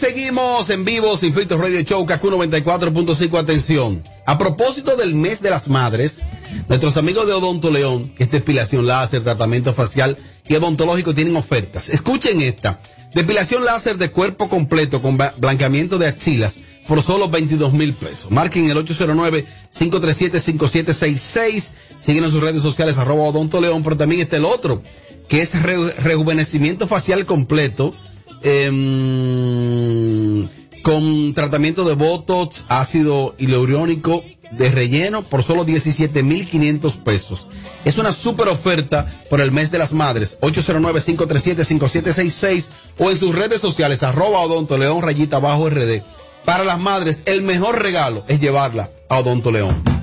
seguimos 0.00 0.70
en 0.70 0.84
vivo, 0.86 1.14
sin 1.16 1.34
filtro 1.34 1.58
Radio 1.58 1.82
Show, 1.82 2.06
KQ 2.06 2.22
94.5. 2.24 3.38
Atención. 3.38 4.02
A 4.24 4.38
propósito 4.38 4.96
del 4.96 5.14
mes 5.14 5.42
de 5.42 5.50
las 5.50 5.68
madres, 5.68 6.22
nuestros 6.68 6.96
amigos 6.96 7.26
de 7.26 7.34
Odonto 7.34 7.70
León, 7.70 8.10
que 8.16 8.24
es 8.24 8.30
depilación 8.30 8.86
láser, 8.86 9.22
tratamiento 9.22 9.74
facial 9.74 10.16
y 10.48 10.54
odontológico, 10.54 11.14
tienen 11.14 11.36
ofertas. 11.36 11.90
Escuchen 11.90 12.40
esta. 12.40 12.80
Depilación 13.14 13.62
láser 13.64 13.98
de 13.98 14.10
cuerpo 14.10 14.48
completo 14.48 15.02
con 15.02 15.18
blanqueamiento 15.36 15.98
de 15.98 16.06
axilas 16.06 16.60
por 16.88 17.02
solo 17.02 17.28
22 17.28 17.74
mil 17.74 17.92
pesos. 17.92 18.30
Marquen 18.30 18.70
el 18.70 18.78
809-537-5766. 18.78 21.72
Siguen 22.00 22.24
en 22.24 22.30
sus 22.30 22.40
redes 22.40 22.62
sociales, 22.62 22.96
arroba 22.96 23.24
Odonto 23.24 23.60
León, 23.60 23.82
pero 23.82 23.98
también 23.98 24.22
está 24.22 24.38
el 24.38 24.46
otro, 24.46 24.82
que 25.28 25.42
es 25.42 25.60
re- 25.62 25.92
rejuvenecimiento 25.92 26.86
facial 26.86 27.26
completo 27.26 27.94
em, 28.42 30.48
con 30.82 31.34
tratamiento 31.34 31.84
de 31.84 31.94
Botox, 31.94 32.64
ácido 32.68 33.34
hialurónico 33.38 34.22
de 34.52 34.70
relleno 34.70 35.22
por 35.22 35.42
solo 35.42 35.64
17,500 35.64 36.96
pesos. 36.96 37.46
Es 37.84 37.98
una 37.98 38.12
super 38.12 38.48
oferta 38.48 39.06
por 39.28 39.40
el 39.40 39.50
mes 39.52 39.70
de 39.70 39.78
las 39.78 39.92
madres. 39.92 40.38
809-537-5766 40.40 42.70
o 42.98 43.10
en 43.10 43.16
sus 43.16 43.32
redes 43.34 43.60
sociales, 43.60 44.02
arroba 44.02 44.40
odonto 44.40 44.76
león 44.76 45.02
rayita 45.02 45.36
abajo 45.36 45.70
RD. 45.70 46.02
Para 46.44 46.64
las 46.64 46.80
madres, 46.80 47.22
el 47.26 47.42
mejor 47.42 47.80
regalo 47.82 48.24
es 48.26 48.40
llevarla 48.40 48.90
a 49.08 49.18
Odonto 49.18 49.52
León. 49.52 49.99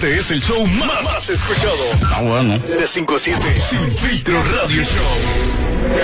Este 0.00 0.16
es 0.16 0.30
el 0.30 0.40
show 0.40 0.66
más, 0.78 1.04
más 1.04 1.28
escuchado. 1.28 1.76
Ah, 2.14 2.22
bueno. 2.22 2.58
De 2.58 2.86
5 2.86 3.14
a 3.14 3.18
7, 3.18 3.60
Sin 3.60 3.90
Filtro 3.90 4.42
Radio 4.42 4.82
Show. 4.82 5.04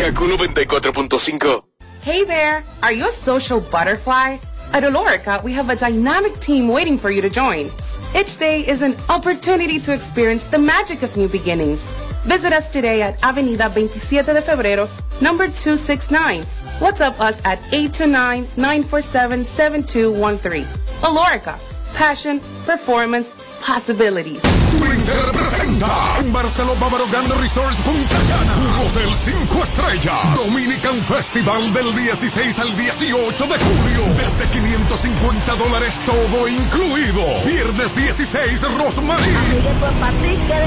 Kaku 0.03 0.27
94.5. 0.37 1.65
Hey 2.03 2.27
there! 2.27 2.63
Are 2.83 2.93
you 2.93 3.09
a 3.09 3.11
social 3.11 3.59
butterfly? 3.59 4.37
At 4.75 4.83
Olorica, 4.83 5.43
we 5.43 5.55
have 5.55 5.71
a 5.71 5.77
dynamic 5.77 6.39
team 6.41 6.69
waiting 6.69 6.99
for 6.99 7.11
you 7.11 7.23
to 7.23 7.31
join. 7.31 7.71
Each 8.15 8.37
day 8.37 8.61
is 8.69 8.83
an 8.83 8.95
opportunity 9.09 9.81
to 9.81 9.95
experience 9.95 10.45
the 10.45 10.59
magic 10.59 11.03
of 11.03 11.17
new 11.17 11.29
beginnings. 11.29 11.89
Visit 12.27 12.53
us 12.53 12.69
today 12.69 13.01
at 13.01 13.19
Avenida 13.23 13.71
27 13.71 14.35
de 14.35 14.43
Febrero, 14.43 14.91
number 15.23 15.47
269. 15.47 16.43
WhatsApp 16.81 17.19
us 17.19 17.41
at 17.47 17.59
829-947-7213. 17.73 20.67
Olorica, 21.01 21.59
passion, 21.95 22.41
performance, 22.67 23.33
possibilities. 23.67 24.41
Twitter 24.71 25.33
presenta 25.33 26.19
en 26.21 26.33
Barceló 26.33 26.75
Bávaro 26.77 27.07
Grande 27.09 27.35
Resorts 27.35 27.77
Punta 27.79 28.17
Cana, 28.29 28.55
un 28.57 28.87
hotel 28.87 29.11
5 29.13 29.65
estrellas, 29.65 30.35
Dominican 30.37 31.03
Festival 31.03 31.73
del 31.73 31.95
16 31.95 32.59
al 32.61 32.77
18 32.77 33.47
de 33.47 33.59
julio, 33.59 34.15
desde 34.15 34.47
550 34.51 35.55
dólares 35.57 35.99
todo 36.05 36.49
incluido. 36.49 37.23
Viernes 37.47 37.95
16 37.95 38.63
Rosmarie, 38.79 39.35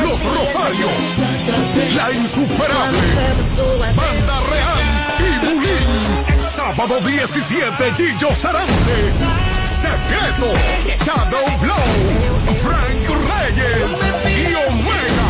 Los 0.04 0.24
Rosarios, 0.26 0.92
La 1.96 2.12
Insuperable, 2.12 3.00
Banda 3.96 4.40
Real 4.50 4.80
y 5.20 5.46
Bulín. 5.46 6.40
Sábado 6.40 7.00
17 7.00 7.94
Gillo 7.96 8.36
Sarante, 8.36 9.49
Secreto, 9.80 10.52
Shadow 11.06 11.48
Blow, 11.62 11.88
Frank 12.62 13.08
Reyes 13.08 13.90
y 14.26 14.54
Omega. 14.68 15.30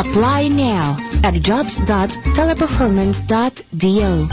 Apply 0.00 0.48
now 0.48 0.96
at 1.24 1.34
jobs.teleperformance.do. 1.42 4.28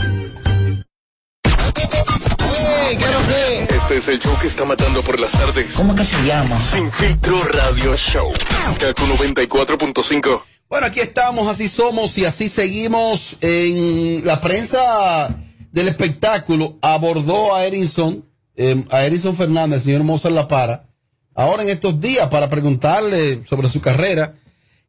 Este 3.68 3.96
es 3.98 4.08
el 4.08 4.18
show 4.18 4.32
que 4.40 4.46
está 4.46 4.64
matando 4.64 5.02
por 5.02 5.20
las 5.20 5.32
tardes. 5.32 5.74
¿Cómo 5.74 5.94
que 5.94 6.06
se 6.06 6.16
llama? 6.24 6.58
Sin 6.58 6.90
filtro 6.90 7.44
radio 7.44 7.94
show. 7.96 8.32
Kaku 8.78 9.02
94.5. 9.02 10.42
Bueno, 10.70 10.86
aquí 10.86 11.00
estamos, 11.00 11.46
así 11.48 11.68
somos 11.68 12.16
y 12.16 12.24
así 12.24 12.48
seguimos. 12.48 13.36
En 13.42 14.24
la 14.24 14.40
prensa 14.40 15.36
del 15.70 15.88
espectáculo 15.88 16.78
abordó 16.80 17.54
a 17.54 17.66
Erinson, 17.66 18.24
eh, 18.56 18.86
a 18.90 19.02
Erinson 19.02 19.36
Fernández, 19.36 19.80
el 19.80 19.84
señor 19.84 20.04
Mozart 20.04 20.34
La 20.34 20.48
Para, 20.48 20.88
ahora 21.34 21.62
en 21.62 21.68
estos 21.68 22.00
días 22.00 22.28
para 22.28 22.48
preguntarle 22.48 23.44
sobre 23.44 23.68
su 23.68 23.82
carrera. 23.82 24.34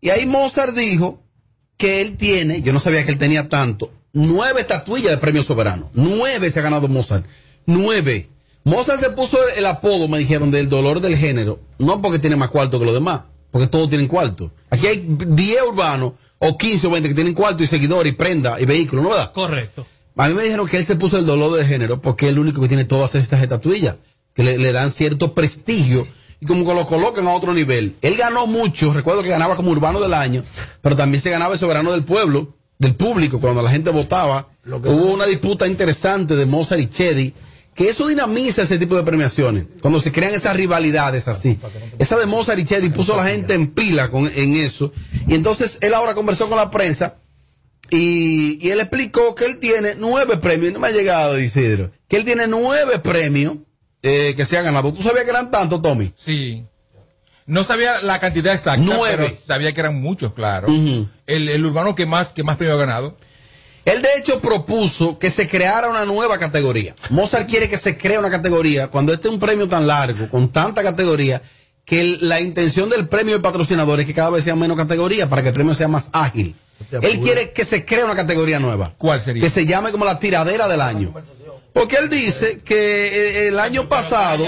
Y 0.01 0.09
ahí 0.09 0.25
Mozart 0.25 0.75
dijo 0.75 1.21
que 1.77 2.01
él 2.01 2.17
tiene, 2.17 2.61
yo 2.61 2.73
no 2.73 2.79
sabía 2.79 3.05
que 3.05 3.11
él 3.11 3.17
tenía 3.17 3.49
tanto, 3.49 3.91
nueve 4.13 4.61
estatuillas 4.61 5.11
de 5.11 5.17
premio 5.17 5.43
soberano. 5.43 5.89
Nueve 5.93 6.51
se 6.51 6.59
ha 6.59 6.63
ganado 6.63 6.87
Mozart. 6.87 7.25
Nueve. 7.65 8.29
Mozart 8.63 8.99
se 8.99 9.09
puso 9.11 9.37
el 9.55 9.65
apodo, 9.65 10.07
me 10.07 10.19
dijeron, 10.19 10.51
del 10.51 10.69
dolor 10.69 10.99
del 10.99 11.17
género, 11.17 11.59
no 11.77 12.01
porque 12.01 12.19
tiene 12.19 12.35
más 12.35 12.49
cuarto 12.49 12.79
que 12.79 12.85
los 12.85 12.93
demás, 12.93 13.21
porque 13.51 13.67
todos 13.67 13.89
tienen 13.89 14.07
cuarto. 14.07 14.51
Aquí 14.69 14.87
hay 14.87 15.05
10 15.07 15.61
urbanos, 15.69 16.13
o 16.39 16.57
15 16.57 16.87
o 16.87 16.89
20 16.89 17.09
que 17.09 17.15
tienen 17.15 17.33
cuarto 17.33 17.63
y 17.63 17.67
seguidor 17.67 18.07
y 18.07 18.13
prenda 18.13 18.59
y 18.59 18.65
vehículo, 18.65 19.01
¿no 19.01 19.09
verdad? 19.09 19.31
Correcto. 19.33 19.85
A 20.15 20.27
mí 20.27 20.33
me 20.33 20.43
dijeron 20.43 20.67
que 20.67 20.77
él 20.77 20.85
se 20.85 20.95
puso 20.95 21.17
el 21.17 21.25
dolor 21.25 21.55
del 21.55 21.65
género 21.65 22.01
porque 22.01 22.25
es 22.25 22.33
el 22.33 22.39
único 22.39 22.61
que 22.61 22.67
tiene 22.67 22.85
todas 22.85 23.15
estas 23.15 23.41
estatuillas, 23.41 23.97
que 24.33 24.43
le, 24.43 24.57
le 24.57 24.71
dan 24.71 24.91
cierto 24.91 25.33
prestigio 25.33 26.07
y 26.41 26.45
como 26.45 26.65
que 26.65 26.73
lo 26.73 26.85
colocan 26.85 27.27
a 27.27 27.33
otro 27.33 27.53
nivel. 27.53 27.95
Él 28.01 28.15
ganó 28.15 28.47
mucho, 28.47 28.93
recuerdo 28.93 29.23
que 29.23 29.29
ganaba 29.29 29.55
como 29.55 29.71
urbano 29.71 29.99
del 29.99 30.13
año, 30.13 30.43
pero 30.81 30.95
también 30.95 31.21
se 31.21 31.29
ganaba 31.29 31.53
el 31.53 31.59
soberano 31.59 31.91
del 31.91 32.03
pueblo, 32.03 32.55
del 32.77 32.95
público, 32.95 33.39
cuando 33.41 33.61
la 33.61 33.69
gente 33.69 33.89
votaba. 33.89 34.47
Hubo 34.65 35.13
una 35.13 35.25
disputa 35.25 35.67
interesante 35.67 36.35
de 36.35 36.45
Mozart 36.45 36.81
y 36.81 36.87
Chedi, 36.87 37.33
que 37.75 37.89
eso 37.89 38.07
dinamiza 38.07 38.61
ese 38.61 38.77
tipo 38.77 38.95
de 38.95 39.03
premiaciones, 39.03 39.65
cuando 39.81 39.99
se 39.99 40.11
crean 40.11 40.33
esas 40.33 40.55
rivalidades 40.55 41.27
así. 41.27 41.59
Esa 41.97 42.17
de 42.17 42.25
Mozart 42.25 42.59
y 42.59 42.65
Chedi 42.65 42.89
puso 42.89 43.13
a 43.13 43.17
la 43.23 43.29
gente 43.29 43.53
en 43.53 43.71
pila 43.71 44.09
con, 44.09 44.31
en 44.33 44.55
eso. 44.55 44.93
Y 45.27 45.33
entonces 45.33 45.77
él 45.81 45.93
ahora 45.93 46.13
conversó 46.13 46.47
con 46.47 46.57
la 46.57 46.71
prensa 46.71 47.19
y, 47.89 48.65
y 48.65 48.71
él 48.71 48.79
explicó 48.79 49.35
que 49.35 49.45
él 49.45 49.59
tiene 49.59 49.95
nueve 49.95 50.37
premios, 50.37 50.73
no 50.73 50.79
me 50.79 50.87
ha 50.87 50.91
llegado 50.91 51.39
Isidro, 51.39 51.91
que 52.07 52.17
él 52.17 52.25
tiene 52.25 52.47
nueve 52.47 52.99
premios 52.99 53.57
eh, 54.03 54.33
que 54.35 54.45
se 54.45 54.57
han 54.57 54.65
ganado. 54.65 54.93
¿Tú 54.93 55.01
sabías 55.01 55.23
que 55.25 55.31
eran 55.31 55.51
tantos, 55.51 55.81
Tommy? 55.81 56.11
Sí. 56.15 56.65
No 57.45 57.63
sabía 57.63 58.01
la 58.03 58.19
cantidad 58.19 58.53
exacta, 58.53 58.81
Nueve. 58.83 59.25
pero 59.27 59.37
sabía 59.43 59.73
que 59.73 59.79
eran 59.79 59.99
muchos, 59.99 60.33
claro. 60.33 60.67
El, 60.67 61.49
el 61.49 61.65
urbano 61.65 61.95
que 61.95 62.05
más, 62.05 62.29
que 62.29 62.43
más 62.43 62.57
premio 62.57 62.75
ha 62.75 62.77
ganado. 62.77 63.17
Él 63.85 64.01
de 64.03 64.09
hecho 64.19 64.39
propuso 64.39 65.17
que 65.17 65.31
se 65.31 65.47
creara 65.47 65.89
una 65.89 66.05
nueva 66.05 66.37
categoría. 66.37 66.95
Mozart 67.09 67.49
quiere 67.49 67.67
que 67.67 67.77
se 67.77 67.97
cree 67.97 68.19
una 68.19 68.29
categoría 68.29 68.89
cuando 68.89 69.11
este 69.13 69.29
es 69.29 69.33
un 69.33 69.39
premio 69.39 69.67
tan 69.67 69.87
largo, 69.87 70.29
con 70.29 70.49
tanta 70.49 70.83
categoría, 70.83 71.41
que 71.85 72.01
el- 72.01 72.29
la 72.29 72.39
intención 72.39 72.87
del 72.89 73.07
premio 73.07 73.33
del 73.33 73.41
patrocinador 73.41 73.99
es 73.99 74.05
que 74.05 74.13
cada 74.13 74.29
vez 74.29 74.43
sean 74.43 74.59
menos 74.59 74.77
categorías 74.77 75.27
para 75.27 75.41
que 75.41 75.47
el 75.47 75.53
premio 75.55 75.73
sea 75.73 75.87
más 75.87 76.09
ágil. 76.13 76.55
Él 77.01 77.19
quiere 77.19 77.51
que 77.51 77.65
se 77.65 77.83
cree 77.83 78.03
una 78.03 78.15
categoría 78.15 78.59
nueva. 78.59 78.93
¿Cuál 78.97 79.23
sería? 79.23 79.41
Que 79.41 79.49
se 79.49 79.65
llame 79.65 79.91
como 79.91 80.05
la 80.05 80.19
tiradera 80.19 80.67
del 80.67 80.81
año. 80.81 81.13
Porque 81.73 81.97
él 81.97 82.09
dice 82.09 82.59
que 82.63 82.75
eh, 82.75 83.47
el 83.49 83.59
año 83.59 83.87
pasado 83.89 84.45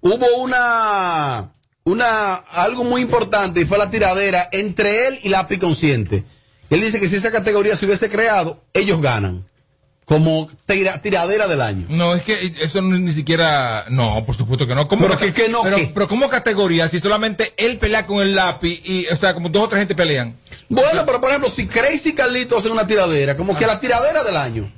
hubo 0.00 0.26
una, 0.38 1.52
una, 1.84 2.34
algo 2.34 2.84
muy 2.84 3.02
importante 3.02 3.60
y 3.60 3.64
fue 3.64 3.78
la 3.78 3.90
tiradera 3.90 4.48
entre 4.52 5.08
él 5.08 5.20
y 5.22 5.28
Lápiz 5.28 5.58
Consciente. 5.58 6.24
Él 6.70 6.80
dice 6.80 6.98
que 6.98 7.08
si 7.08 7.16
esa 7.16 7.30
categoría 7.30 7.76
se 7.76 7.86
hubiese 7.86 8.10
creado, 8.10 8.62
ellos 8.72 9.00
ganan. 9.00 9.44
Como 10.04 10.48
tira- 10.66 11.02
tiradera 11.02 11.48
del 11.48 11.60
año. 11.60 11.84
No, 11.88 12.14
es 12.14 12.22
que 12.22 12.54
eso 12.60 12.80
no- 12.80 12.96
ni 12.96 13.12
siquiera. 13.12 13.86
No, 13.88 14.22
por 14.24 14.36
supuesto 14.36 14.64
que 14.64 14.74
no. 14.76 14.86
¿Cómo 14.86 15.04
Pero 15.08 15.18
que- 15.18 15.32
que 15.32 15.48
no, 15.48 15.62
Pero, 15.64 15.76
¿qué? 15.78 15.90
pero 15.92 16.06
¿cómo 16.06 16.28
categoría? 16.28 16.88
Si 16.88 17.00
solamente 17.00 17.52
él 17.56 17.78
pelea 17.78 18.06
con 18.06 18.20
el 18.20 18.36
lápiz 18.36 18.80
y, 18.84 19.08
o 19.08 19.16
sea, 19.16 19.34
como 19.34 19.48
dos 19.48 19.64
o 19.64 19.68
tres 19.68 19.80
gente 19.80 19.96
pelean. 19.96 20.36
Bueno, 20.68 21.04
pero 21.06 21.20
por 21.20 21.30
ejemplo, 21.30 21.50
si 21.50 21.66
Crazy 21.66 22.14
Carlito 22.14 22.56
hace 22.56 22.68
una 22.68 22.86
tiradera, 22.86 23.36
como 23.36 23.56
que 23.58 23.66
la 23.66 23.80
tiradera 23.80 24.22
del 24.22 24.36
año, 24.36 24.72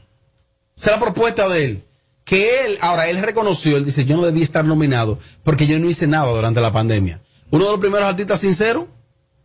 esa 0.79 0.91
es 0.91 0.97
la 0.97 1.01
propuesta 1.01 1.49
de 1.49 1.65
él. 1.65 1.85
Que 2.25 2.67
él, 2.67 2.79
ahora 2.83 3.09
él 3.09 3.23
reconoció, 3.23 3.77
él 3.79 3.85
dice, 3.87 4.05
yo 4.05 4.17
no 4.17 4.23
debí 4.25 4.43
estar 4.43 4.65
nominado 4.65 5.19
porque 5.43 5.67
yo 5.67 5.79
no 5.79 5.89
hice 5.89 6.07
nada 6.07 6.31
durante 6.31 6.61
la 6.61 6.73
pandemia. 6.73 7.21
Uno 7.51 7.65
de 7.65 7.71
los 7.71 7.81
primeros 7.81 8.07
artistas 8.09 8.41
sinceros, 8.41 8.85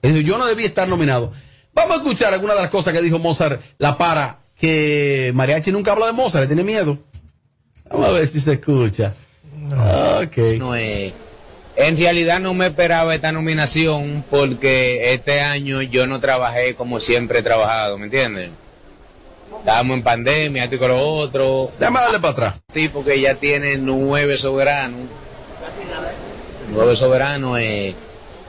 él 0.01 0.13
dijo, 0.13 0.27
yo 0.27 0.37
no 0.37 0.45
debí 0.45 0.65
estar 0.65 0.87
nominado. 0.89 1.31
Vamos 1.73 1.93
a 1.93 1.95
escuchar 2.01 2.33
algunas 2.33 2.57
de 2.57 2.61
las 2.63 2.71
cosas 2.71 2.93
que 2.93 3.01
dijo 3.01 3.19
Mozart, 3.19 3.61
la 3.77 3.97
para, 3.97 4.39
que 4.59 5.31
Mariachi 5.33 5.71
nunca 5.71 5.93
habla 5.93 6.07
de 6.07 6.11
Mozart, 6.11 6.41
le 6.43 6.47
tiene 6.47 6.63
miedo. 6.63 6.97
Vamos 7.89 8.09
a 8.09 8.11
ver 8.11 8.27
si 8.27 8.41
se 8.41 8.53
escucha. 8.53 9.13
Ok. 10.21 10.37
No 10.59 10.75
es- 10.75 11.13
En 11.75 11.97
realidad 11.97 12.39
no 12.39 12.53
me 12.53 12.67
esperaba 12.67 13.15
esta 13.15 13.31
nominación 13.31 14.23
porque 14.29 15.13
este 15.13 15.41
año 15.41 15.81
yo 15.81 16.05
no 16.05 16.19
trabajé 16.19 16.75
como 16.75 16.99
siempre 16.99 17.39
he 17.39 17.43
trabajado, 17.43 17.97
¿me 17.97 18.05
entiendes? 18.05 18.51
Estábamos 19.63 19.95
en 19.95 20.03
pandemia, 20.03 20.65
esto 20.65 20.75
y 20.75 20.79
con 20.79 20.89
lo 20.89 21.01
otro. 21.01 21.71
Déjame 21.79 22.01
darle 22.01 22.19
para 22.19 22.31
atrás. 22.33 22.61
Tipo 22.73 23.01
que 23.05 23.21
ya 23.21 23.35
tiene 23.35 23.77
nueve 23.77 24.35
soberanos. 24.35 24.99
Nueve 26.69 26.97
soberanos. 26.97 27.57
eh. 27.61 27.95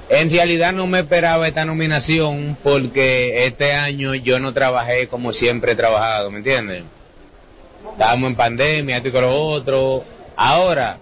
En 0.08 0.28
realidad 0.28 0.72
no 0.72 0.88
me 0.88 0.98
esperaba 0.98 1.46
esta 1.46 1.64
nominación 1.64 2.56
porque 2.64 3.46
este 3.46 3.74
año 3.74 4.16
yo 4.16 4.40
no 4.40 4.52
trabajé 4.52 5.06
como 5.06 5.32
siempre 5.32 5.72
he 5.72 5.76
trabajado, 5.76 6.32
¿me 6.32 6.38
entiendes? 6.38 6.82
Estábamos 7.92 8.30
en 8.30 8.36
pandemia, 8.36 8.96
esto 8.96 9.10
y 9.10 9.12
con 9.12 9.22
lo 9.22 9.40
otro. 9.40 10.02
Ahora, 10.34 10.98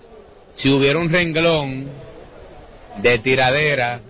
si 0.53 0.69
hubiera 0.69 0.99
un 0.99 1.09
renglón 1.11 1.87
de 2.99 3.19
tiradera, 3.19 4.03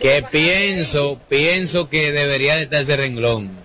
que 0.00 0.24
pienso, 0.30 1.18
pienso 1.28 1.90
que 1.90 2.10
debería 2.10 2.56
de 2.56 2.62
estar 2.62 2.80
ese 2.80 2.96
renglón. 2.96 3.59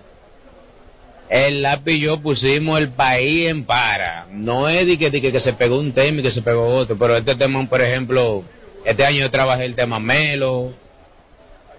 El 1.28 1.62
lápiz 1.62 1.94
y 1.94 2.00
yo 2.00 2.20
pusimos 2.20 2.78
el 2.78 2.88
país 2.88 3.48
en 3.48 3.64
para. 3.64 4.26
No 4.30 4.68
es 4.68 4.86
de 4.86 4.96
que, 4.96 5.10
que, 5.10 5.40
se 5.40 5.52
pegó 5.52 5.78
un 5.78 5.92
tema 5.92 6.20
y 6.20 6.22
que 6.22 6.30
se 6.30 6.42
pegó 6.42 6.68
otro, 6.74 6.96
pero 6.96 7.16
este 7.16 7.34
tema, 7.34 7.66
por 7.68 7.82
ejemplo, 7.82 8.44
este 8.84 9.04
año 9.04 9.18
yo 9.18 9.30
trabajé 9.30 9.64
el 9.64 9.74
tema 9.74 9.98
Melo, 9.98 10.72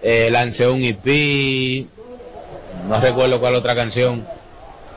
eh, 0.02 0.28
lancé 0.30 0.68
un 0.68 0.82
EP, 0.82 1.86
no 2.88 3.00
recuerdo 3.00 3.40
cuál 3.40 3.54
otra 3.54 3.74
canción. 3.74 4.26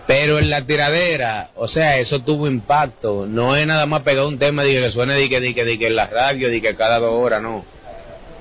Pero 0.06 0.40
en 0.40 0.50
la 0.50 0.64
tiradera, 0.64 1.52
o 1.56 1.70
sea, 1.70 1.98
eso 1.98 2.20
tuvo 2.20 2.48
impacto. 2.48 3.28
No 3.28 3.56
es 3.56 3.66
nada 3.66 3.86
más 3.86 4.02
pegar 4.02 4.26
un 4.26 4.38
tema 4.38 4.64
de 4.64 4.74
que 4.74 4.92
suene 4.92 5.14
de 5.14 5.30
que, 5.30 5.40
de 5.40 5.54
que, 5.54 5.64
de 5.64 5.80
que 5.80 5.88
en 5.88 5.96
la 5.96 6.08
radio, 6.08 6.50
de 6.50 6.62
que 6.62 6.76
cada 6.76 7.00
dos 7.00 7.14
horas, 7.14 7.42
no. 7.42 7.64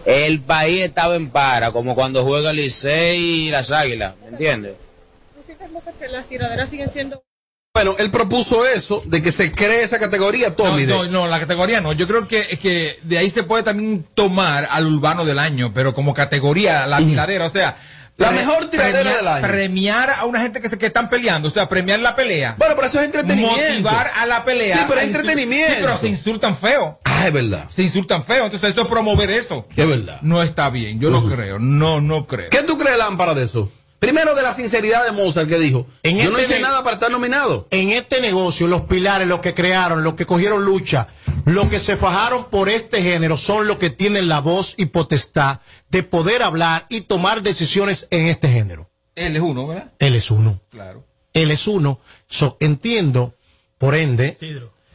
El 0.05 0.41
país 0.41 0.83
estaba 0.83 1.15
en 1.15 1.31
para, 1.31 1.71
como 1.71 1.95
cuando 1.95 2.25
juega 2.25 2.51
el 2.51 2.57
Licey 2.57 3.21
y 3.21 3.51
las 3.51 3.71
Águilas, 3.71 4.15
¿me 4.23 4.29
entiendes? 4.29 4.73
Que 5.99 6.09
las 6.09 6.27
tiraderas 6.29 6.71
siguen 6.71 6.91
siendo 6.91 7.23
Bueno, 7.75 7.95
él 7.99 8.11
propuso 8.11 8.67
eso, 8.67 9.03
de 9.07 9.23
que 9.23 9.31
se 9.33 9.53
cree 9.53 9.83
esa 9.85 9.99
categoría, 9.99 10.55
Tommy. 10.57 10.85
No, 10.87 11.05
no, 11.05 11.11
no, 11.11 11.29
la 11.29 11.39
categoría 11.41 11.81
no. 11.81 11.93
Yo 11.93 12.07
creo 12.09 12.27
que, 12.27 12.43
que 12.61 12.99
de 13.05 13.19
ahí 13.19 13.31
se 13.31 13.43
puede 13.45 13.63
también 13.63 14.05
tomar 14.15 14.67
al 14.71 14.87
urbano 14.87 15.25
del 15.25 15.39
año, 15.39 15.73
pero 15.73 15.95
como 15.95 16.13
categoría, 16.15 16.87
la 16.87 16.99
tiradera, 16.99 17.47
o 17.47 17.51
sea. 17.51 17.77
La 18.17 18.29
pre- 18.29 18.39
mejor 18.39 18.67
tiradera 18.67 18.99
premiar- 19.01 19.17
del 19.17 19.29
año. 19.29 19.47
Premiar 19.49 20.11
a 20.11 20.25
una 20.27 20.41
gente 20.41 20.61
que 20.61 20.69
se 20.69 20.77
que 20.77 20.87
están 20.87 21.09
peleando, 21.09 21.49
o 21.49 21.51
sea, 21.53 21.71
premiar 21.71 22.01
la 22.01 22.15
pelea. 22.17 22.55
Bueno, 22.59 22.75
pero 22.75 22.87
eso 22.89 22.99
es 22.99 23.07
entretenimiento. 23.07 23.57
Motivar 23.63 24.11
a 24.15 24.27
la 24.27 24.45
pelea. 24.45 24.77
Sí, 24.77 24.83
pero 24.87 25.01
es 25.01 25.07
entretenimiento. 25.07 25.73
Sí, 25.73 25.79
pero 25.81 25.97
se 25.99 26.09
insultan 26.09 26.55
feo. 26.57 26.99
Ah, 27.05 27.29
es 27.29 27.33
verdad. 27.33 27.65
Se 27.75 27.83
insultan 27.83 28.23
feo. 28.23 28.45
Entonces, 28.45 28.71
eso 28.73 28.83
es 28.83 28.89
promover 28.89 29.31
eso. 29.31 29.67
Es 29.75 29.89
verdad. 29.89 30.19
No 30.21 30.43
está 30.43 30.69
bien. 30.69 31.01
Yo 31.01 31.09
no 31.09 31.25
creo. 31.25 31.59
No, 31.59 32.03
no 32.03 32.27
creo. 32.27 32.51
¿Qué 32.51 32.63
tú 32.63 32.77
crees, 32.77 32.99
Lámpara, 32.99 33.33
de 33.33 33.45
eso? 33.45 33.73
Primero 34.01 34.35
de 34.35 34.43
la 34.43 34.55
sinceridad 34.55 35.05
de 35.05 35.13
Mozart 35.13 35.47
que 35.47 35.59
dijo, 35.59 35.87
En 36.03 36.17
yo 36.17 36.31
no 36.31 36.39
este 36.39 36.55
hice 36.55 36.63
nada 36.63 36.83
para 36.83 36.95
estar 36.95 37.11
nominado. 37.11 37.69
En 37.71 37.91
este 37.91 38.23
negocio, 38.23 38.67
los 38.67 38.83
pilares, 38.83 39.29
los 39.29 39.41
que 39.41 39.55
crearon, 39.55 40.03
los 40.03 40.15
que 40.15 40.25
cogieron 40.25 40.65
lucha, 40.65 41.09
los 41.45 41.69
que 41.69 41.79
se 41.79 41.99
fajaron 41.99 42.49
por 42.49 42.71
este 42.71 43.03
género 43.03 43.37
son 43.37 43.67
los 43.67 43.77
que 43.77 43.91
tienen 43.91 44.29
la 44.29 44.41
voz 44.41 44.75
y 44.79 44.87
potestad 44.87 45.61
de 45.91 46.03
poder 46.03 46.43
hablar 46.43 46.87
y 46.89 47.03
tomar 47.03 47.43
decisiones 47.43 48.09
en 48.11 48.27
este 48.29 48.49
género. 48.49 48.91
Él 49.17 49.37
es 49.37 49.43
uno, 49.43 49.67
¿verdad? 49.67 49.93
Él 49.99 50.15
es 50.15 50.31
uno. 50.31 50.63
Claro. 50.71 51.07
Él 51.35 51.51
es 51.51 51.69
uno. 51.69 52.01
So, 52.27 52.57
entiendo, 52.59 53.37
por 53.77 53.95
ende, 53.95 54.39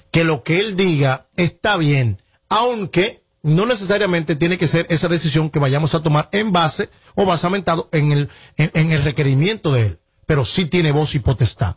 que 0.10 0.24
lo 0.24 0.41
que 0.41 0.60
él 0.60 0.76
diga 0.76 1.28
está 1.38 1.78
bien, 1.78 2.24
aunque 2.50 3.24
no 3.45 3.67
necesariamente 3.67 4.36
tiene 4.36 4.58
que 4.58 4.67
ser 4.67 4.88
esa 4.89 5.08
decisión 5.08 5.51
que 5.51 5.60
vayamos 5.60 5.93
a 5.93 6.01
tomar 6.01 6.29
en 6.31 6.51
base 6.51 6.89
o 7.13 7.27
basamentado 7.27 7.89
en 7.91 8.12
el, 8.12 8.29
en, 8.58 8.71
en 8.73 8.91
el 8.91 9.03
requerimiento 9.03 9.71
de 9.71 9.81
él. 9.86 9.99
Pero 10.25 10.45
sí 10.45 10.65
tiene 10.65 10.91
voz 10.91 11.13
y 11.13 11.19
potestad. 11.19 11.75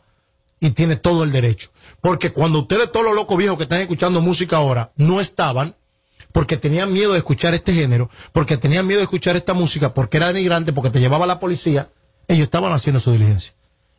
Y 0.61 0.71
tiene 0.71 0.97
todo 0.97 1.25
el 1.25 1.31
derecho. 1.31 1.69
Porque 2.01 2.33
cuando 2.33 2.61
ustedes, 2.61 2.91
todos 2.91 3.05
los 3.05 3.15
locos 3.15 3.37
viejos 3.37 3.59
que 3.59 3.65
están 3.65 3.81
escuchando 3.81 4.23
música 4.23 4.57
ahora, 4.57 4.93
no 4.97 5.21
estaban, 5.21 5.77
porque 6.33 6.57
tenían 6.57 6.91
miedo 6.91 7.13
de 7.13 7.19
escuchar 7.19 7.53
este 7.53 7.75
género, 7.75 8.09
porque 8.33 8.57
tenían 8.57 8.87
miedo 8.87 9.01
de 9.01 9.05
escuchar 9.05 9.37
esta 9.37 9.53
música, 9.53 9.93
porque 9.93 10.17
era 10.17 10.29
denigrante, 10.29 10.73
porque 10.73 10.89
te 10.89 11.01
llevaba 11.01 11.27
la 11.27 11.39
policía, 11.39 11.91
ellos 12.29 12.45
estaban 12.45 12.73
haciendo 12.73 12.99
su 12.99 13.13
diligencia. 13.13 13.53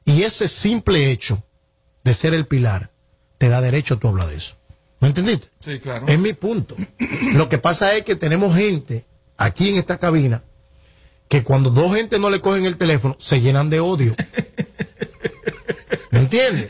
Y 0.06 0.24
ese 0.24 0.48
simple 0.48 1.12
hecho 1.12 1.44
de 2.04 2.16
ser 2.16 2.34
el 2.34 2.48
pilar 2.48 2.92
te 3.38 3.48
da 3.48 3.62
derecho 3.62 3.94
a 3.94 4.00
tú 4.00 4.08
hablar 4.08 4.28
de 4.30 4.38
eso. 4.38 4.59
¿Me 5.00 5.08
entendiste? 5.08 5.48
Sí, 5.60 5.80
claro. 5.80 6.06
Es 6.08 6.20
mi 6.20 6.34
punto. 6.34 6.76
Lo 7.34 7.48
que 7.48 7.58
pasa 7.58 7.96
es 7.96 8.04
que 8.04 8.16
tenemos 8.16 8.56
gente 8.56 9.06
aquí 9.38 9.70
en 9.70 9.78
esta 9.78 9.98
cabina 9.98 10.44
que 11.30 11.44
cuando 11.44 11.70
dos 11.70 11.96
gente 11.96 12.20
no 12.20 12.30
le 12.30 12.42
cogen 12.42 12.66
el 12.66 12.78
teléfono 12.78 13.16
se 13.18 13.40
llenan 13.40 13.70
de 13.70 13.80
odio. 13.80 14.16
¿Me 16.12 16.20
entiendes? 16.20 16.68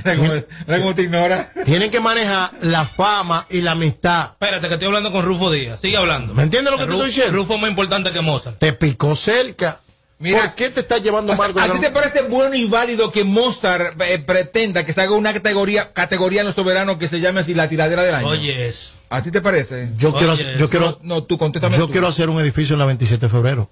como 0.65 0.93
te 0.93 1.03
ignora. 1.03 1.51
Tienen 1.65 1.89
que 1.89 1.99
manejar 1.99 2.51
la 2.61 2.85
fama 2.85 3.47
y 3.49 3.61
la 3.61 3.71
amistad. 3.71 4.31
Espérate, 4.31 4.67
que 4.67 4.73
estoy 4.73 4.87
hablando 4.87 5.11
con 5.11 5.25
Rufo 5.25 5.49
Díaz. 5.49 5.79
Sigue 5.79 5.97
hablando. 5.97 6.33
¿Me 6.33 6.43
entiendes 6.43 6.71
lo 6.71 6.77
que 6.77 6.85
te 6.85 6.91
estoy 6.91 7.07
diciendo? 7.07 7.33
Rufo 7.33 7.55
es 7.55 7.61
más 7.61 7.69
importante 7.69 8.11
que 8.11 8.21
Mozart. 8.21 8.59
Te 8.59 8.73
picó 8.73 9.15
cerca. 9.15 9.79
¿Por 10.19 10.53
qué 10.55 10.69
te 10.69 10.81
estás 10.81 11.01
llevando 11.01 11.33
mal 11.35 11.53
¿A 11.57 11.71
ti 11.71 11.79
te 11.79 11.91
parece 11.91 12.23
bueno 12.23 12.53
y 12.53 12.65
válido 12.65 13.09
que 13.09 13.23
Mozart 13.23 13.99
eh, 14.01 14.19
pretenda 14.19 14.85
que 14.85 14.91
se 14.91 14.99
haga 15.01 15.13
una 15.13 15.31
categoría 15.31 15.93
categoría 15.93 16.41
en 16.41 16.47
los 16.47 16.55
soberanos 16.55 16.97
que 16.97 17.07
se 17.07 17.21
llame 17.21 17.39
así 17.39 17.53
la 17.53 17.69
tiradera 17.69 18.03
del 18.03 18.15
año? 18.15 18.27
Oye, 18.27 18.67
eso. 18.67 18.95
¿A 19.09 19.23
ti 19.23 19.31
te 19.31 19.39
parece? 19.41 19.89
Yo 19.97 20.13
quiero, 20.13 20.35
yo 20.35 20.69
quiero, 20.69 20.99
No, 21.03 21.23
tú 21.23 21.37
contéstame 21.37 21.77
yo 21.77 21.85
tú. 21.85 21.93
quiero 21.93 22.07
hacer 22.07 22.29
un 22.29 22.39
edificio 22.41 22.73
en 22.73 22.79
la 22.79 22.85
27 22.85 23.27
de 23.27 23.31
febrero. 23.31 23.71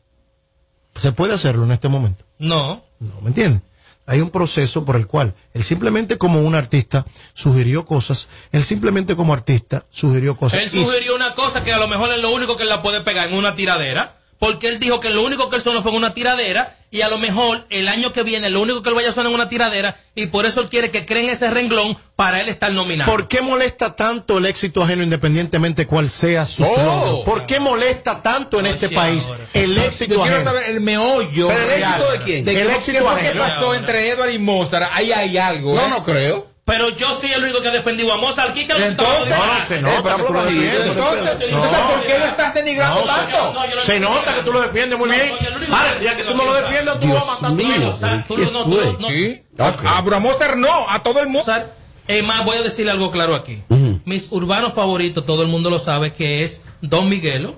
¿Se 0.95 1.11
puede 1.11 1.33
hacerlo 1.33 1.65
en 1.65 1.71
este 1.73 1.89
momento? 1.89 2.23
No. 2.39 2.83
No, 2.99 3.19
¿me 3.21 3.27
entiendes? 3.27 3.61
Hay 4.05 4.21
un 4.21 4.29
proceso 4.29 4.85
por 4.85 4.95
el 4.95 5.05
cual 5.05 5.35
él 5.53 5.63
simplemente 5.63 6.17
como 6.17 6.41
un 6.41 6.55
artista 6.55 7.05
sugirió 7.33 7.85
cosas, 7.85 8.29
él 8.53 8.63
simplemente 8.63 9.17
como 9.17 9.33
artista 9.33 9.85
sugirió 9.89 10.37
cosas. 10.37 10.61
Él 10.61 10.69
Y- 10.71 10.83
sugirió 10.85 11.13
una 11.13 11.33
cosa 11.33 11.61
que 11.65 11.73
a 11.73 11.77
lo 11.77 11.89
mejor 11.89 12.09
es 12.13 12.19
lo 12.19 12.31
único 12.31 12.55
que 12.55 12.63
él 12.63 12.69
la 12.69 12.81
puede 12.81 13.01
pegar 13.01 13.27
en 13.27 13.33
una 13.35 13.53
tiradera. 13.55 14.15
Porque 14.39 14.67
él 14.67 14.79
dijo 14.79 14.99
que 14.99 15.09
lo 15.09 15.23
único 15.23 15.49
que 15.49 15.55
él 15.55 15.61
sonó 15.61 15.81
fue 15.81 15.91
en 15.91 15.97
una 15.97 16.13
tiradera. 16.13 16.75
Y 16.89 17.01
a 17.01 17.09
lo 17.09 17.17
mejor 17.17 17.65
el 17.69 17.89
año 17.89 18.13
que 18.13 18.23
viene 18.23 18.49
lo 18.49 18.61
único 18.61 18.81
que 18.81 18.87
él 18.89 18.95
vaya 18.95 19.09
a 19.09 19.11
sonar 19.11 19.27
en 19.29 19.35
una 19.35 19.49
tiradera. 19.49 19.97
Y 20.15 20.27
por 20.27 20.45
eso 20.45 20.61
él 20.61 20.69
quiere 20.69 20.89
que 20.89 21.05
creen 21.05 21.27
ese 21.29 21.49
renglón 21.51 21.97
para 22.15 22.39
él 22.39 22.47
estar 22.47 22.71
nominado. 22.71 23.11
¿Por 23.11 23.27
qué 23.27 23.41
molesta 23.41 23.95
tanto 23.95 24.37
el 24.37 24.45
éxito 24.45 24.83
ajeno 24.83 25.03
independientemente 25.03 25.85
cuál 25.85 26.07
sea 26.09 26.45
su 26.45 26.63
Oh. 26.63 27.23
¿Por 27.25 27.45
qué 27.45 27.59
molesta 27.59 28.21
tanto 28.23 28.59
en 28.61 28.67
este 28.67 28.87
país 28.89 29.29
el 29.53 29.77
éxito 29.77 30.13
Yo 30.15 30.21
quiero 30.21 30.35
ajeno? 30.37 30.51
saber 30.51 30.69
el 30.69 30.79
meollo. 30.81 31.47
¿Pero 31.49 31.61
el 31.63 31.67
real 31.69 31.93
éxito 31.95 32.11
de 32.11 32.19
quién? 32.19 32.45
De 32.45 32.61
El 32.61 32.67
qué- 32.67 32.75
éxito 32.75 32.97
qué 32.99 33.03
fue 33.05 33.19
que 33.21 33.27
ajeno. 33.27 33.43
pasó 33.43 33.75
entre 33.75 34.09
Edward 34.09 34.29
y 34.31 34.37
Mozart. 34.39 34.89
Ahí 34.93 35.11
hay 35.11 35.37
algo. 35.37 35.75
No, 35.75 35.85
¿eh? 35.87 35.89
no 35.89 36.03
creo. 36.05 36.46
Pero 36.67 36.89
yo 36.89 37.13
sí 37.15 37.31
el 37.31 37.41
único 37.45 37.61
que 37.61 37.69
he 37.69 37.71
defendido 37.71 38.11
a 38.11 38.17
Mozart. 38.17 38.49
Aquí 38.49 38.67
que 38.67 38.73
lo 38.73 38.79
Entonces- 38.83 39.29
No, 39.29 39.45
no, 39.45 39.59
se 39.65 39.81
nota 39.81 40.11
Eh, 40.11 40.17
que 40.17 40.23
tú 40.23 40.33
lo 40.33 40.43
defiendes. 40.43 40.87
Entonces, 40.87 41.51
no. 41.53 41.61
¿por 41.61 42.03
qué 42.05 42.19
lo 42.19 42.25
estás 42.25 42.53
denigrando 42.53 42.99
No, 42.99 43.05
tanto? 43.05 43.53
se- 43.79 43.85
Se 43.85 43.99
nota 44.01 44.35
que 44.35 44.41
tú 44.43 44.51
lo 44.51 44.61
defiendes 44.61 44.99
muy 44.99 45.09
bien. 45.09 45.31
Vale, 45.69 46.03
ya 46.03 46.17
que 46.17 46.23
tú 46.23 46.35
no 46.35 46.43
lo 46.43 46.53
defiendes, 46.53 46.99
tú 46.99 47.07
lo 47.07 47.13
vas 47.13 47.23
a 47.43 47.49
matar 47.49 47.49
tú 47.49 47.55
mismo. 47.55 49.09
¿Sí? 49.09 49.43
A, 49.57 50.19
Mozart 50.19 50.55
no, 50.57 50.89
a 50.89 51.01
todo 51.03 51.21
el 51.21 51.27
mundo. 51.27 51.39
Mozart, 51.39 51.71
es 52.07 52.23
más, 52.25 52.43
voy 52.43 52.57
a 52.57 52.61
decirle 52.63 52.91
algo 52.91 53.11
claro 53.11 53.33
aquí. 53.33 53.63
Mis 54.03 54.29
urbanos 54.31 54.73
favoritos, 54.73 55.25
todo 55.25 55.43
el 55.43 55.47
mundo 55.47 55.69
lo 55.69 55.79
sabe, 55.79 56.11
que 56.13 56.43
es 56.43 56.65
Don 56.81 57.07
Miguelo, 57.07 57.55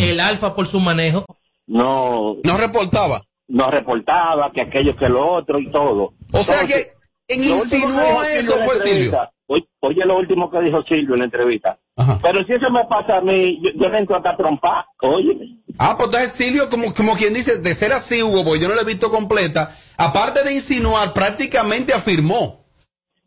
el 0.00 0.18
Alfa 0.18 0.56
por 0.56 0.66
su 0.66 0.80
manejo. 0.80 1.24
No. 1.68 2.36
No 2.42 2.56
reportaba. 2.56 3.22
No 3.46 3.70
reportaba 3.70 4.50
que 4.52 4.62
aquello 4.62 4.96
que 4.96 5.08
lo 5.08 5.34
otro 5.34 5.58
y 5.60 5.70
todo. 5.70 6.14
O 6.32 6.42
sea 6.42 6.66
que 6.66 6.93
en 7.28 7.48
lo 7.48 7.56
último 7.56 7.70
que 7.70 7.76
insinuó 7.86 8.22
eso 8.24 8.56
fue 8.64 8.76
Silvio. 8.76 9.28
Oye, 9.46 9.68
oye 9.80 10.04
lo 10.06 10.16
último 10.18 10.50
que 10.50 10.60
dijo 10.60 10.82
Silvio 10.84 11.14
en 11.14 11.18
la 11.20 11.24
entrevista. 11.26 11.78
Pero 12.22 12.44
si 12.44 12.52
eso 12.54 12.70
me 12.70 12.84
pasa 12.86 13.18
a 13.18 13.20
mí, 13.20 13.60
yo, 13.62 13.70
yo 13.74 13.88
le 13.88 13.98
entro 13.98 14.16
hasta 14.16 14.30
a 14.30 14.36
trompar. 14.36 14.84
Oye. 15.02 15.58
Ah, 15.78 15.94
pues 15.96 16.06
entonces 16.06 16.32
Silvio, 16.32 16.68
como, 16.70 16.94
como 16.94 17.14
quien 17.14 17.34
dice, 17.34 17.58
de 17.58 17.74
ser 17.74 17.92
así, 17.92 18.22
Hugo, 18.22 18.44
porque 18.44 18.60
yo 18.60 18.68
no 18.68 18.74
la 18.74 18.82
he 18.82 18.86
visto 18.86 19.10
completa, 19.10 19.70
aparte 19.98 20.42
de 20.44 20.54
insinuar, 20.54 21.12
prácticamente 21.12 21.92
afirmó. 21.92 22.64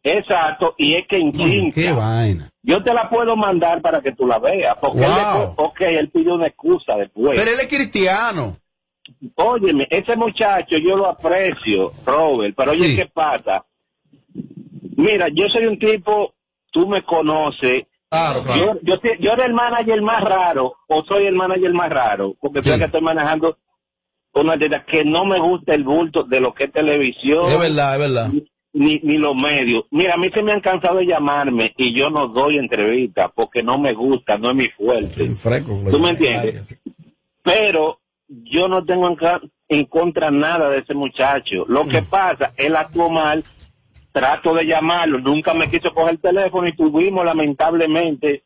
Exacto, 0.04 0.74
y 0.78 0.94
es 0.96 1.06
que 1.08 1.18
en 1.18 1.72
Qué 1.72 1.92
vaina. 1.92 2.50
Yo 2.64 2.82
te 2.84 2.94
la 2.94 3.10
puedo 3.10 3.36
mandar 3.36 3.82
para 3.82 4.02
que 4.02 4.14
tú 4.14 4.26
la 4.26 4.40
veas. 4.40 4.76
Porque 4.80 5.00
él, 5.00 5.06
Wow. 5.12 5.40
después- 5.48 5.68
ok, 5.70 5.82
él 5.82 6.10
pidió 6.10 6.36
una 6.36 6.48
excusa 6.48 6.96
después. 6.96 7.38
Pero 7.38 7.52
él 7.52 7.60
es 7.60 7.68
cristiano. 7.68 8.56
Óyeme, 9.36 9.88
ese 9.90 10.16
muchacho 10.16 10.78
yo 10.78 10.96
lo 10.98 11.08
aprecio, 11.08 11.92
Robert, 12.06 12.54
pero 12.58 12.72
oye, 12.72 12.90
Sí. 12.90 12.96
¿qué 12.96 13.06
pasa? 13.08 13.66
Mira, 14.98 15.28
yo 15.30 15.48
soy 15.48 15.68
un 15.68 15.80
tipo, 15.80 16.34
tú 16.72 16.88
me 16.88 17.04
conoces. 17.04 17.84
Claro, 18.10 18.42
Yo, 18.56 18.80
yo, 18.84 19.00
yo 19.20 19.34
era 19.34 19.46
el 19.46 19.54
manager 19.54 20.02
más 20.02 20.24
raro, 20.24 20.76
o 20.88 21.04
soy 21.06 21.26
el 21.26 21.36
manager 21.36 21.74
más 21.74 21.90
raro, 21.90 22.36
porque 22.40 22.64
soy 22.64 22.74
el 22.74 22.80
que 22.80 22.86
estoy 22.86 23.02
manejando 23.02 23.58
una 24.34 24.56
de 24.56 24.70
que 24.88 25.04
no 25.04 25.26
me 25.26 25.40
gusta 25.40 25.74
el 25.74 25.84
bulto 25.84 26.24
de 26.24 26.40
lo 26.40 26.54
que 26.54 26.66
es 26.66 26.72
televisión. 26.72 27.48
Es 27.48 27.60
verdad, 27.60 27.94
es 27.94 28.00
verdad. 28.00 28.32
Ni, 28.74 29.00
ni 29.04 29.18
los 29.18 29.36
medios. 29.36 29.86
Mira, 29.90 30.14
a 30.14 30.18
mí 30.18 30.30
se 30.34 30.44
me 30.44 30.52
han 30.52 30.62
cansado 30.62 30.98
de 30.98 31.08
llamarme 31.08 31.74
y 31.78 31.94
yo 31.94 32.10
no 32.10 32.28
doy 32.28 32.58
entrevistas 32.58 33.32
porque 33.34 33.64
no 33.64 33.80
me 33.80 33.94
gusta, 33.94 34.38
no 34.38 34.50
es 34.50 34.56
mi 34.56 34.68
fuerte. 34.68 35.24
¿Tú 35.90 36.00
me 36.00 36.12
entiendes? 36.12 36.80
Pero 37.42 38.00
yo 38.28 38.68
no 38.68 38.86
tengo 38.86 39.08
en, 39.08 39.18
en 39.70 39.86
contra 39.86 40.30
nada 40.30 40.70
de 40.70 40.80
ese 40.80 40.94
muchacho. 40.94 41.66
Lo 41.68 41.86
que 41.86 42.04
pasa, 42.04 42.54
él 42.58 42.76
actuó 42.76 43.10
mal, 43.10 43.44
trato 44.18 44.56
de 44.56 44.66
llamarlo, 44.66 45.20
nunca 45.20 45.54
me 45.54 45.68
quiso 45.68 45.94
coger 45.94 46.14
el 46.16 46.20
teléfono 46.20 46.68
y 46.68 46.72
tuvimos 46.72 47.24
lamentablemente 47.24 48.44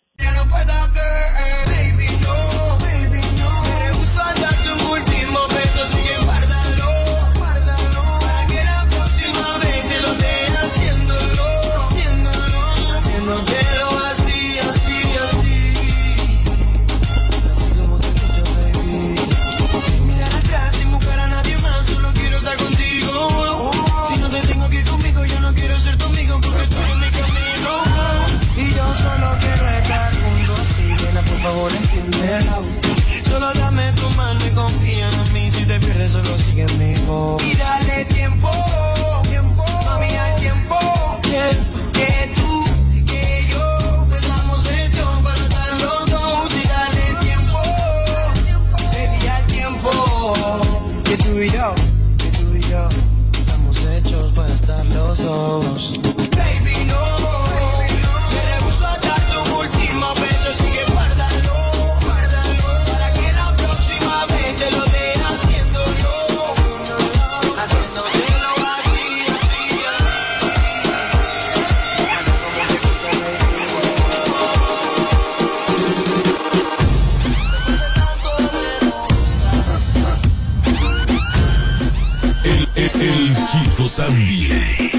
Sandy. 84.01 84.90